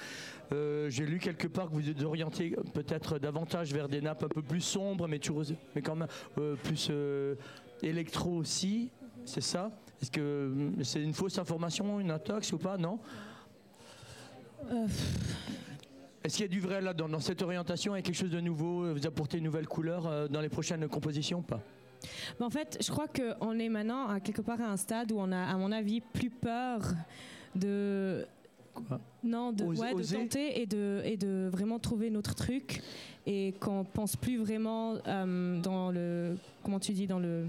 [0.53, 4.29] Euh, J'ai lu quelque part que vous vous orientez peut-être davantage vers des nappes un
[4.29, 5.45] peu plus sombres, mais, toujours,
[5.77, 6.09] mais quand même
[6.39, 7.37] euh, plus euh,
[7.83, 8.91] électro aussi,
[9.25, 9.71] c'est ça?
[10.01, 12.77] Est-ce que mm, c'est une fausse information, une intox ou pas?
[12.77, 12.99] Non?
[14.71, 14.87] Euh,
[16.23, 17.97] Est-ce qu'il y a du vrai là dans, cette orientation?
[17.97, 18.85] Et quelque chose de nouveau?
[18.85, 21.61] Euh, Vous apportez une nouvelle couleur euh, dans les prochaines compositions ou pas?
[22.39, 25.19] Mais en fait, je crois qu'on est maintenant à quelque part à un stade où
[25.19, 26.81] on a, à mon avis, plus peur
[27.55, 28.27] de.
[28.87, 32.35] Quoi non, de, Ose- ouais, de oser tenter et de, et de vraiment trouver notre
[32.35, 32.83] truc.
[33.27, 36.37] Et qu'on pense plus vraiment euh, dans le.
[36.63, 37.45] Comment tu dis Dans le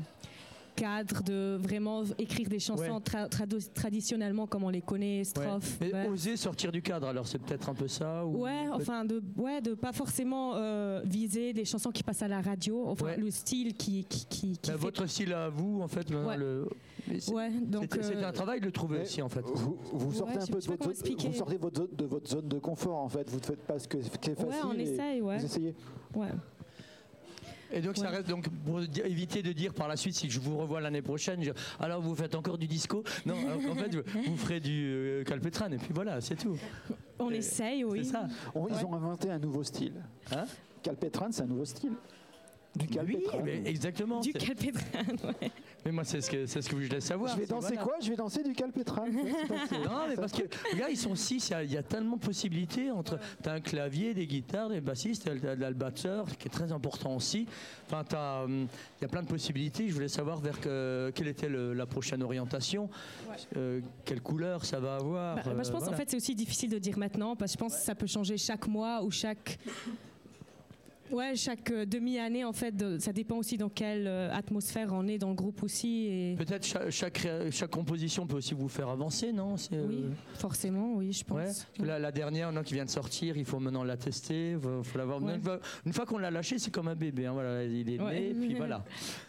[0.80, 2.90] cadre de vraiment écrire des chansons Ouais.
[3.00, 5.78] tra- trado- traditionnellement comme on les connaît, strophes.
[5.82, 9.22] Mais oser sortir du cadre, alors c'est peut-être un peu ça ou Ouais, enfin de
[9.38, 13.18] ouais de pas forcément euh, viser des chansons qui passent à la radio, enfin Ouais.
[13.18, 16.38] le style qui qui qui, qui fait- votre style à vous, en fait, Ouais.
[16.38, 16.68] le-
[17.20, 19.42] c'est- ouais donc c'était c'était euh, un travail de le trouver aussi, en fait.
[19.42, 22.30] Vous, vous sortez Ouais, un peu de votre, zone- vous sortez votre zone- de votre
[22.30, 23.30] zone de confort en fait.
[23.30, 24.50] Vous ne faites pas ce que- qui est facile.
[24.50, 25.76] ouais on essaye ouais Vous essayez.
[26.16, 26.30] ouais
[27.72, 30.58] Et donc, ça reste donc pour éviter de dire par la suite, si je vous
[30.58, 33.04] revois l'année prochaine, je- alors vous faites encore du disco?
[33.26, 36.58] Non, alors qu'en fait, vous- ferez du euh, calpétrane, et puis voilà, c'est tout.
[37.20, 38.28] on Et- essaye oui C'est ça.
[38.56, 38.72] Ouais.
[38.72, 39.94] Ils ont inventé un nouveau style.
[40.32, 40.46] Hein?
[40.82, 41.92] Calpétrane, c'est un nouveau style.
[42.76, 43.42] Du Oui, calpétrane.
[43.44, 44.20] mais exactement.
[44.20, 45.52] du calpétrane ouais.
[45.86, 47.34] Mais moi, c'est ce que, c'est ce que je voulais savoir.
[47.36, 47.84] Je vais danser voilà.
[47.84, 47.96] quoi?
[48.02, 49.14] Je vais danser du calpétrane.
[49.72, 52.18] Non, mais parce que, regarde, ils sont six, il y a- il y, a tellement
[52.18, 53.18] de possibilités entre.
[53.42, 57.48] T'as un clavier, des guitares, des bassistes, t'as le batteur, qui est très important aussi.
[57.88, 58.68] Enfin, t'as, hum,
[59.00, 59.88] il y a plein de possibilités.
[59.88, 62.90] Je voulais savoir vers que- quelle était le- la prochaine orientation,
[63.56, 65.36] euh, quelle couleur ça va avoir.
[65.38, 65.98] Bah, bah, je euh, pense en voilà.
[65.98, 68.38] fait c'est aussi difficile de dire maintenant parce que je pense que ça peut changer
[68.38, 69.58] chaque mois ou chaque
[71.12, 75.08] Ouais, chaque euh, demi-année, en fait, de- ça dépend aussi dans quelle euh, atmosphère on
[75.08, 76.06] est dans le groupe aussi.
[76.08, 76.36] Et...
[76.38, 79.58] Peut-être chaque, chaque, composition peut aussi vous faire avancer, non?
[79.58, 80.04] C'est, euh, Oui,
[80.36, 81.68] forcément, oui, je pense.
[81.80, 84.56] Ouais, la, la dernière non, qui vient de sortir, il faut maintenant la tester.
[84.62, 85.22] Faut, faut l'avoir.
[85.24, 85.36] Ouais.
[85.36, 87.26] Une fois, une fois qu'on l'a lâché, c'est comme un bébé.
[87.26, 88.20] hein, voilà, il est Ouais.
[88.20, 88.84] né, puis voilà.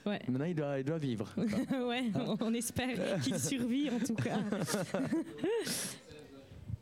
[0.05, 0.21] Ouais.
[0.29, 1.33] Maintenant, il doit, il doit vivre.
[1.37, 4.39] ouais, on, on espère qu'il survit en tout cas.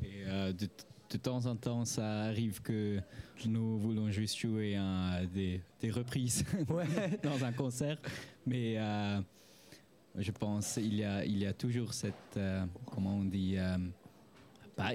[0.03, 0.69] Et euh, de,
[1.11, 3.01] de temps en temps, ça arrive que
[3.47, 6.45] nous voulons juste jouer un- des, des reprises
[7.23, 7.99] dans un concert.
[8.47, 9.21] Mais euh,
[10.17, 13.77] je pense qu'il y a, il y a toujours cette, euh, comment on dit, euh,
[14.77, 14.93] pas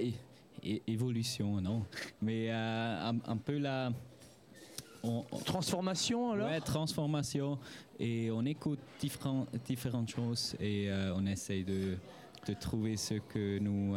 [0.87, 1.83] évolution, non?
[2.21, 3.91] Mais un, un peu la...
[5.03, 6.47] on- on- Transformation alors?
[6.49, 7.57] Ouais, transformation.
[7.99, 11.97] Et on écoute différents, différentes choses et on essaye de,
[12.47, 13.95] de trouver ce que nous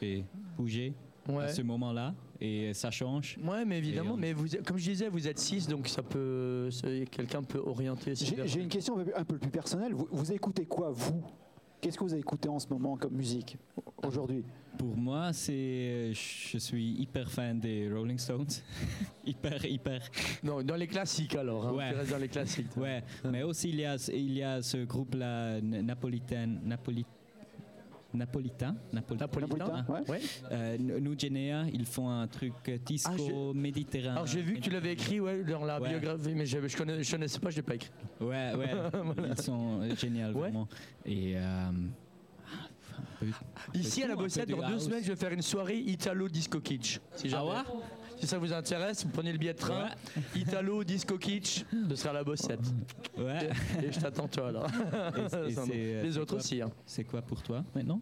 [0.00, 0.24] fait
[0.56, 0.94] bouger
[1.28, 1.44] Ouais.
[1.44, 2.14] à ce moment-là.
[2.40, 3.36] Et ça change.
[3.44, 4.10] Ouais, mais évidemment.
[4.10, 6.70] Et on- Mais vous, comme je disais, vous êtes six, donc ça peut,
[7.10, 8.14] quelqu'un peut orienter.
[8.16, 9.92] J'ai une question un peu, plus personnelle.
[9.92, 11.22] Vous, vous écoutez quoi, vous?
[11.80, 13.56] Qu'est-ce que vous écoutez en ce moment comme musique
[14.02, 14.44] aujourd'hui?
[14.78, 18.46] Pour moi, c'est, je suis hyper fan des Rolling Stones.
[19.24, 20.00] hyper, hyper.
[20.42, 21.66] Non, dans les classiques alors.
[21.68, 21.90] hein, Ouais.
[21.90, 22.76] tu restes dans les classiques.
[22.76, 27.04] Ouais, mais aussi il y a, il y a ce groupe-là, n- napolitain, Napoli,
[28.14, 28.76] napolitain.
[28.92, 29.26] Napolitain.
[29.26, 30.10] Napolitain, ouais.
[30.10, 30.20] Ouais.
[30.52, 34.12] Euh, nous, Genea, ils font un truc euh, disco Ah, j'ai- méditerranéen.
[34.12, 35.90] Alors j'ai vu que tu l'avais écrit ouais, dans la Ouais.
[35.90, 37.90] biographie, mais je, je, connais, je connaissais pas, je l'ai pas écrit.
[38.20, 38.70] Ouais, ouais,
[39.36, 40.32] ils sont euh, géniaux, Ouais.
[40.32, 40.68] vraiment.
[41.04, 41.34] Et.
[41.36, 41.70] euh,
[43.18, 43.26] peu-
[43.74, 44.84] Ici à la Bossette, dans deux house.
[44.84, 46.98] semaines, je vais faire une soirée Italo Disco Kitsch.
[47.14, 47.52] Si, Ah ouais?
[48.20, 49.88] Si ça vous intéresse, vous prenez le billet de train.
[50.36, 52.60] Italo Disco Kitsch, ce sera la Bossette.
[53.18, 53.48] Ouais.
[53.82, 54.66] Et je t'attends toi alors.
[54.68, 56.60] Et c'est- et euh, Les autres quoi- aussi.
[56.60, 56.70] hein.
[56.86, 58.00] C'est quoi pour toi maintenant?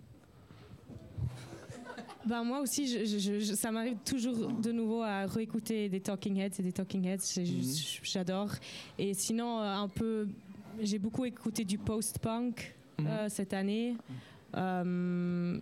[2.26, 6.36] Ben moi aussi, je- je- je- ça m'arrive toujours de nouveau à réécouter des Talking
[6.38, 7.20] Heads et des Talking Heads.
[7.20, 8.50] c'est juste- J'adore.
[8.98, 10.28] Et sinon, euh, un peu,
[10.80, 13.96] j'ai beaucoup écouté du post-punk euh, cette année.
[14.56, 15.58] Euh,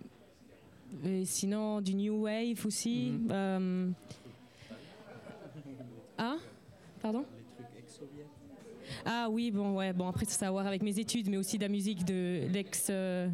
[1.05, 3.11] et sinon, du New Wave aussi.
[3.11, 3.27] Mhm.
[3.31, 3.89] Euh,
[7.11, 7.25] Pardon
[9.05, 11.57] Ah oui, bon, ouais, bon, après, ça a à voir avec mes études, mais aussi
[11.57, 12.87] de la musique de l'ex.
[12.89, 13.29] euh,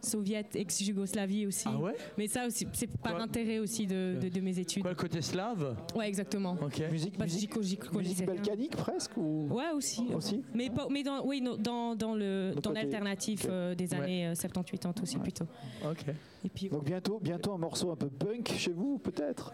[0.00, 1.64] soviète, ex-Yougoslavie aussi.
[1.66, 1.96] Ah ouais?
[2.16, 3.22] Mais ça aussi, c'est par Quoi?
[3.24, 4.82] intérêt aussi de, de- de mes études.
[4.82, 5.74] Quoi, le côté slave?
[5.96, 6.52] Ouais, exactement.
[6.62, 6.80] Ok.
[6.92, 9.48] Musique, Bah, musique, balkanique presque ou?
[9.50, 10.06] Ouais, aussi.
[10.14, 10.44] aussi?
[10.54, 13.94] Mais, pas- mais dans, oui, non, dans, dans le dans l'alternatif euh, des Ouais.
[14.00, 15.46] années euh, 70-80 aussi plutôt.
[15.84, 16.04] Ok.
[16.44, 19.52] Et puis Donc bientôt, bientôt un morceau un peu punk chez vous peut-être?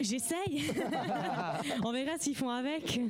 [0.00, 0.70] J'essaye.
[1.84, 3.00] On verra s'ils font avec.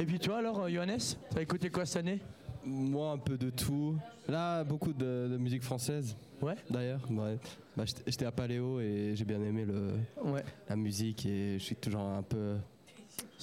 [0.00, 0.98] Et puis toi alors, euh, Johannes,
[1.34, 2.20] t'as écouté quoi cette année?
[2.64, 3.96] Moi, un peu de tout.
[4.28, 6.16] Là, beaucoup de, de musique française.
[6.40, 6.54] Ouais.
[6.70, 7.36] D'ailleurs, ouais.
[7.76, 9.94] Bah, j'étais- à Paléo et j'ai bien aimé le,
[10.30, 10.44] Ouais.
[10.68, 12.56] la musique et je suis toujours un peu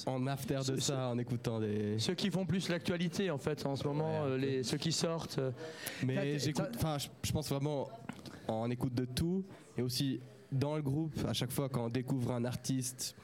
[0.05, 1.99] en after de Ce- ça en écoutant des.
[1.99, 4.91] Ceux qui font plus l'actualité en fait en ce moment, Ouais, euh, les, ceux qui
[4.93, 5.39] sortent.
[5.39, 5.51] euh,
[6.05, 7.89] Mais j'écoute, enfin, je, je pense vraiment
[8.47, 9.43] en écoute de tout
[9.77, 10.21] et aussi
[10.51, 11.13] dans le groupe.
[11.27, 13.15] À chaque fois, quand on découvre un artiste,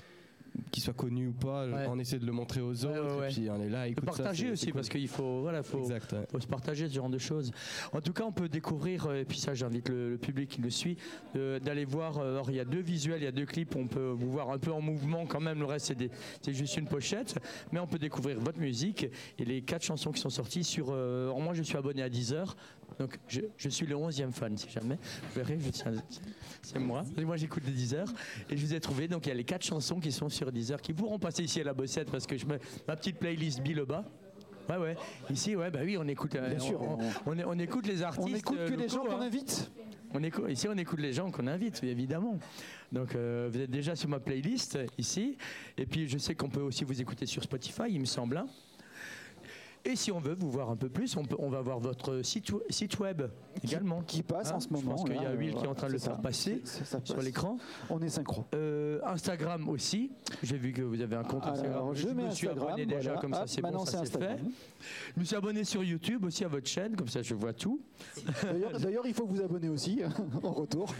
[0.71, 1.85] qu'il soit connu ou pas, Ouais.
[1.89, 3.29] on essaie de le montrer aux autres ouais, ouais.
[3.29, 3.89] et puis on est là.
[3.89, 4.75] Écoute ça, partager aussi cool.
[4.75, 6.13] parce qu'il faut voilà faut Exact.
[6.13, 6.25] ouais.
[6.31, 7.51] faut se partager ce genre de choses.
[7.91, 10.61] En tout cas, on peut découvrir, euh, et puis ça, j'invite le, le public qui
[10.61, 10.95] nous suit,
[11.35, 12.19] euh, d'aller voir.
[12.19, 14.31] euh, Alors, il y a deux visuels, il y a deux clips, on peut vous
[14.31, 15.59] voir un peu en mouvement quand même.
[15.59, 16.09] Le reste, c'est des-
[16.41, 17.35] c'est juste une pochette,
[17.73, 19.07] mais on peut découvrir votre musique
[19.37, 20.87] et les quatre chansons qui sont sorties sur.
[20.91, 22.55] euh, moi, je suis abonné à Deezer,
[22.99, 24.95] donc je, je suis le 11e fan, si jamais.
[24.95, 25.59] Vous verrez,
[26.61, 27.03] c'est moi.
[27.17, 28.07] Moi, j'écoute des Deezer
[28.49, 29.07] et je vous ai trouvé.
[29.07, 31.61] Donc, il y a les quatre chansons qui sont sur Deezer qui pourront passer ici
[31.61, 34.03] à la bossette parce que je mets ma petite playlist bas.
[34.69, 34.95] Ouais, ouais.
[35.29, 36.35] Ici, ouais, bah oui, on écoute.
[36.35, 36.97] euh, Bien sûr, on,
[37.31, 38.25] on- on écoute les artistes.
[38.27, 39.25] On n'écoute euh, que les gens locaux, qu'on hein.
[39.27, 39.71] invite.
[40.13, 42.39] On écoute, ici, on écoute les gens qu'on invite, évidemment.
[42.91, 45.37] Donc, euh, vous êtes déjà sur ma playlist ici.
[45.77, 48.43] Et puis, je sais qu'on peut aussi vous écouter sur Spotify, il me semble.
[49.85, 49.91] Hein.
[49.91, 52.21] Et si on veut vous voir un peu plus, on, peut, on va voir votre
[52.23, 52.51] site,
[52.99, 53.23] web
[53.63, 54.01] également.
[54.01, 54.81] Qui passe Hein, en ce moment.
[54.97, 56.61] Je pense qu'il y a là, Will qui est en train de le faire passer
[56.65, 57.57] ça sur l'écran.
[57.89, 58.45] On est synchro.
[58.53, 60.11] Euh, Instagram aussi.
[60.43, 61.73] J'ai vu que vous avez un compte Instagram.
[61.75, 62.67] Alors, je mets me suis Instagram.
[62.73, 63.21] abonné déjà, voilà.
[63.21, 64.23] comme ça c'est bon, ça c'est fait.
[64.23, 64.51] Instagram.
[65.15, 67.79] Je me suis abonné sur YouTube aussi à votre chaîne, comme ça je vois tout.
[68.43, 70.01] D'ailleurs- il faut vous abonner aussi
[70.43, 70.93] en retour.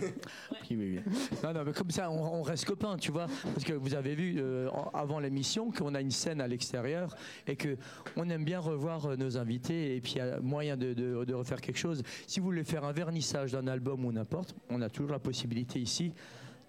[0.69, 1.13] Oui, oui, oui.
[1.43, 3.27] Non, non, mais comme ça, on, on reste copains, tu vois.
[3.43, 7.15] Parce que vous avez vu euh, avant l'émission qu'on a une scène à l'extérieur
[7.47, 7.77] et que
[8.15, 11.23] on aime bien revoir euh, nos invités et puis il y a moyen de, de-
[11.26, 12.03] de refaire quelque chose.
[12.28, 15.80] Si vous voulez faire un vernissage d'un album ou n'importe, on a toujours la possibilité
[15.80, 16.13] ici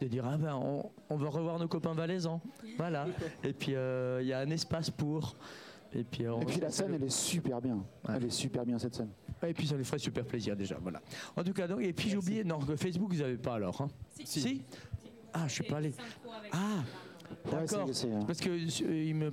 [0.01, 2.41] de dire ah ben on, on va revoir nos copains valaisans.
[2.77, 3.07] Voilà.
[3.45, 5.35] Et puis euh, il y a un espace pour.
[5.93, 7.77] Et puis, on- Et puis la scène, elle est super bien.
[8.07, 8.15] Ouais.
[8.17, 9.09] Elle est super bien cette scène.
[9.47, 11.01] et puis ça lui ferait super plaisir déjà, voilà.
[11.37, 13.81] En tout cas, donc, et puis j'ai oublié, non, que Facebook vous n'avez pas alors.
[13.81, 13.89] Hein
[14.25, 14.63] si.
[15.33, 15.93] Ah, je suis pas allé.
[16.53, 16.83] Ah,
[17.51, 17.89] d'accord.
[18.05, 19.31] euh, Parce que euh, il me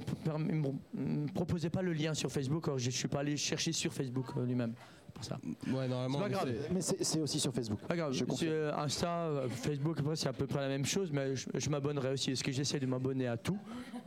[1.34, 4.46] proposait pas le lien sur Facebook, alors je suis pas allé chercher sur Facebook euh,
[4.46, 4.74] lui-même.
[5.30, 5.40] Pour ça.
[5.78, 6.18] Ouais, normalement.
[6.18, 6.50] C'est pas grave.
[6.74, 7.80] Mais c'est aussi sur Facebook.
[7.88, 8.12] Pas grave.
[8.14, 8.26] Je
[8.78, 12.32] Insta, Facebook, après c'est à peu près la même chose, mais je, je m'abonnerai aussi.
[12.32, 13.58] Parce que j'essaie de m'abonner à tout?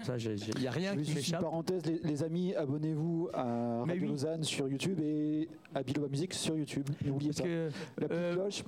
[0.03, 1.41] Ça, il n'y a rien qui m'échappe.
[1.41, 4.09] parenthèse, les, les amis, abonnez-vous à Radio oui.
[4.09, 6.87] Lausanne sur YouTube et à Biloba Musique sur YouTube.
[7.05, 7.43] N'oubliez pas.
[7.43, 8.65] que, La petite euh, cloche,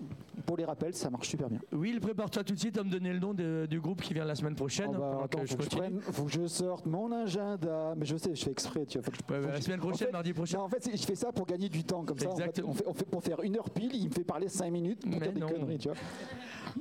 [0.47, 1.59] pour les rappels, ça marche super bien.
[1.73, 4.25] Will, prépare-toi tout de suite à me donner le nom de- du groupe qui vient
[4.25, 4.89] la semaine prochaine.
[4.95, 7.95] Oh bah, attends, que je faut, que je prenne- faut que je sorte mon agenda.
[7.97, 8.87] Mais je sais, je fais exprès.
[8.87, 10.59] Tu vois, faut que je- Ouais, faut bah, la semaine prochaine, en fait- mardi prochain.
[10.59, 12.31] Non, en fait, je fais ça pour gagner du temps comme ça.
[12.43, 12.51] En fait.
[12.61, 12.71] Exactement.
[12.71, 15.01] on fait, on fait- pour faire une heure pile, il me fait parler cinq minutes
[15.03, 15.79] pour Mais dire des conneries.
[15.79, 15.97] Tu vois.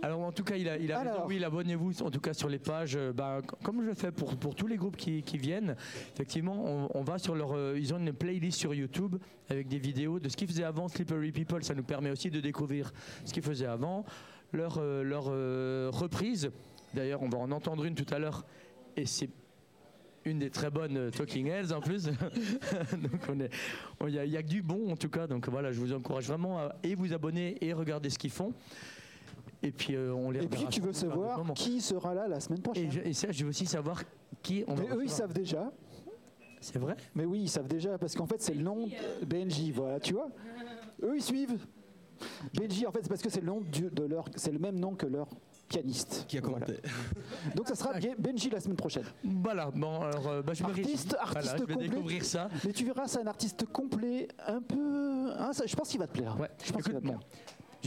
[0.01, 1.12] Alors en tout cas, il a, il a raison.
[1.16, 1.26] Alors.
[1.28, 2.95] Oui, abonnez-vous en tout cas sur les pages.
[2.95, 5.76] euh, bah, comme je le fais pour, pour tous les groupes qui, qui viennent,
[6.14, 7.53] effectivement, on, on va sur leur.
[7.53, 9.16] euh, ils ont une playlist sur YouTube
[9.49, 11.64] avec des vidéos de ce qu'ils faisaient avant Slippery People.
[11.64, 12.91] Ça nous permet aussi de découvrir
[13.26, 14.03] ce qu'ils faisaient avant.
[14.53, 16.49] Leur, euh, leur euh, reprise.
[16.93, 18.45] D'ailleurs, on va en entendre une tout à l'heure.
[18.95, 19.30] Et c'est
[20.28, 22.05] une des très bonnes euh, Talking Heads en plus.
[22.91, 23.49] donc on est,
[24.01, 25.28] il n'y a, il y a que du bon en tout cas.
[25.28, 28.53] Donc voilà, je vous encourage vraiment à et vous abonner et regarder ce qu'ils font.
[29.63, 32.59] Et puis euh, on les Et puis, tu veux savoir qui sera là la semaine
[32.59, 32.91] Et, prochaine.
[32.91, 34.03] je, et ça, je veux aussi savoir
[34.43, 35.71] qui on va Mais eux, ils savent déjà.
[36.59, 36.95] C'est vrai?
[37.15, 39.71] Mais oui, ils savent déjà parce qu'en fait, c'est le nom de BNJ.
[39.73, 40.30] Voilà, tu vois.
[41.03, 41.57] Eux, ils suivent.
[42.55, 44.80] Benji, en fait, c'est parce que c'est le nom du- de leur, c'est le même
[44.80, 45.28] nom que leur
[45.68, 46.26] pianiste.
[46.28, 46.65] Qui a Voilà.
[46.65, 46.82] commenté
[47.55, 49.03] Donc ça sera Benji la semaine prochaine.
[49.24, 50.70] Voilà, bon, alors, euh, bah, je me.
[50.70, 51.88] Artiste, Voilà, je vais complet.
[51.89, 52.49] découvrir ça.
[52.65, 55.32] Mais tu verras, c'est un artiste complet, un peu.
[55.38, 56.39] hein, ça, je pense qu'il va te plaire.
[56.39, 56.49] Ouais.
[56.63, 57.20] Je pense qu'il va te plaire.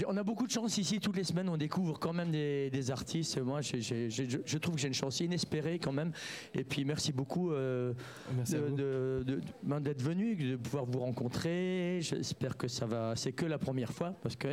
[0.06, 2.90] On a beaucoup de chance ici, toutes les semaines on découvre quand même des, des
[2.90, 3.38] artistes.
[3.40, 6.12] Moi je, je trouve que j'ai une chance inespérée quand même.
[6.54, 7.92] Et puis merci beaucoup euh,
[8.36, 8.76] Merci à de- vous.
[8.76, 11.98] de- de- ben, d'être venu, de pouvoir vous rencontrer.
[12.02, 13.14] J'espère que ça va.
[13.16, 14.48] C'est que la première fois parce que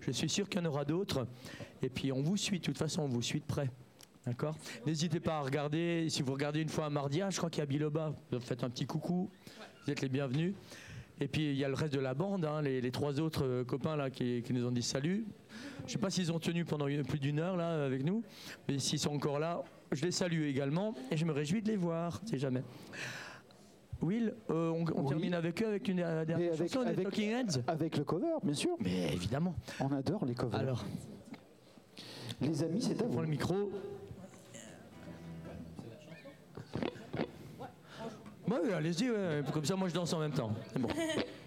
[0.00, 1.26] je suis sûr qu'il y en aura d'autres.
[1.82, 3.70] Et puis on vous suit, de toute façon on vous suit de près.
[4.26, 4.56] D'accord?
[4.86, 6.06] N'hésitez pas à regarder.
[6.08, 8.14] Si vous regardez une fois un mardi, ah, je crois qu'il y a Biloba.
[8.30, 9.28] Vous faites un petit coucou.
[9.84, 10.54] Vous êtes les bienvenus.
[11.20, 13.44] Et puis il y a le reste de la bande, hein, les, les trois autres
[13.44, 15.24] euh, copains là qui, qui nous ont dit salut.
[15.80, 18.22] Je ne sais pas s'ils ont tenu pendant une- plus d'une heure là avec nous,
[18.68, 21.76] mais s'ils sont encore là, je les salue également et je me réjouis de les
[21.76, 22.62] voir, si jamais.
[24.00, 25.08] Will, euh, on, on Oui.
[25.10, 27.62] termine avec eux avec une euh, dernière avec- chanson des avec- Talking Heads.
[27.68, 28.70] Avec le cover, bien sûr.
[28.80, 29.54] Mais évidemment.
[29.78, 30.58] On adore les covers.
[30.58, 30.84] Alors,
[32.40, 33.20] les amis, c'est à vous.
[33.20, 33.70] le micro.
[38.48, 39.10] Ouais, allez-y,
[39.52, 40.52] comme ça moi je danse en même temps.
[40.78, 40.88] Bon.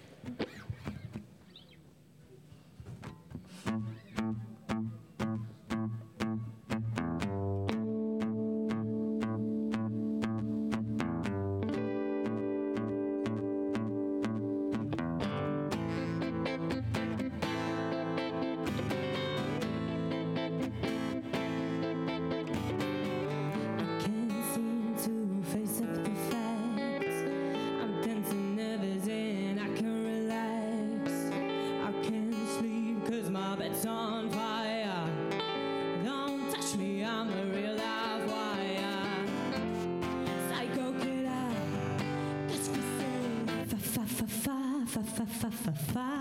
[45.45, 46.14] פה פה פה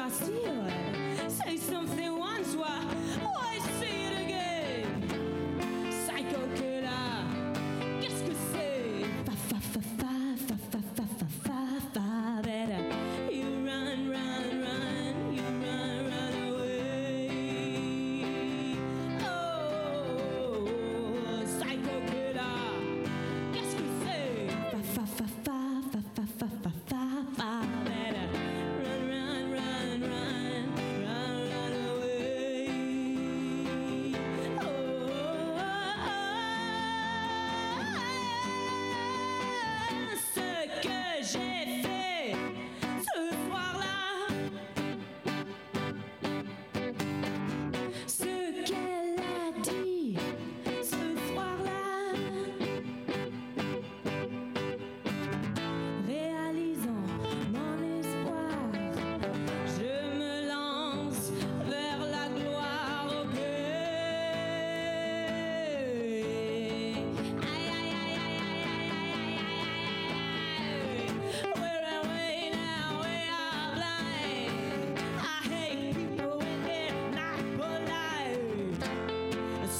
[0.00, 0.59] Jacinho?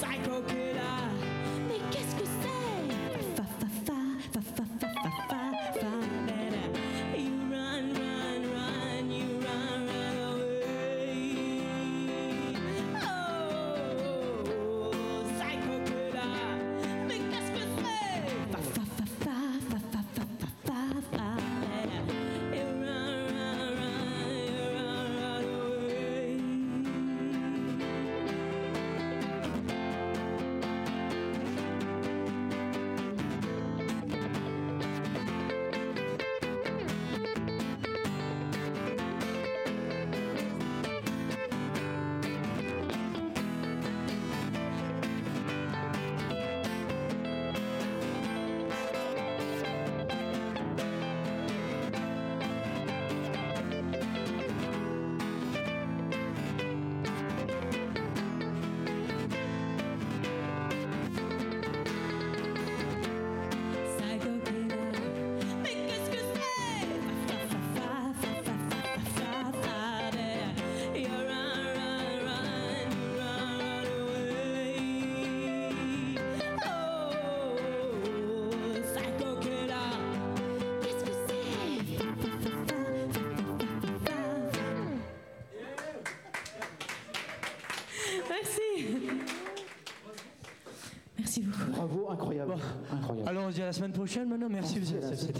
[0.00, 0.59] psycho kid.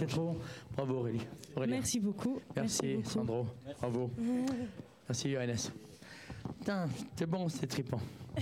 [0.01, 0.37] C'était trop bon.
[0.75, 1.27] Bravo Aurélie.
[1.55, 1.73] Aurélie.
[1.73, 2.39] Merci beaucoup.
[2.55, 3.09] Merci, beaucoup.
[3.09, 3.45] Sandro.
[3.79, 4.09] Bravo.
[5.07, 5.57] Merci Johannes.
[6.59, 8.01] Putain, c'est bon, c'est trippant.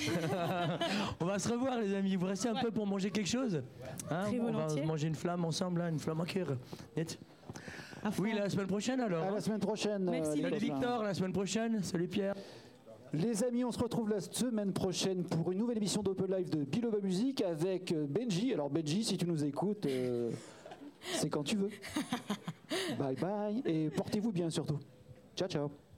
[1.19, 2.15] on va se revoir les amis.
[2.15, 3.61] Vous restez un peu pour manger quelque chose?
[4.09, 4.85] Hein, Très On va volontiers.
[4.85, 6.47] manger une flamme ensemble, là, une flamme à cœur.
[6.95, 7.19] Net.
[8.19, 9.25] Oui, la semaine prochaine alors.
[9.25, 10.03] À la semaine prochaine.
[10.03, 10.57] Merci euh, copains.
[10.57, 11.83] Victor, la semaine prochaine.
[11.83, 12.35] Salut Pierre.
[13.11, 16.63] Les amis, on se retrouve la semaine prochaine pour une nouvelle émission d'Open Live de
[16.63, 18.53] Biloba Music avec euh, Benji.
[18.53, 20.29] Alors Benji, si tu nous écoutes, euh,
[21.13, 21.69] c'est quand tu veux.
[22.99, 24.79] bye bye et portez-vous bien surtout.
[25.35, 25.88] Ciao ciao.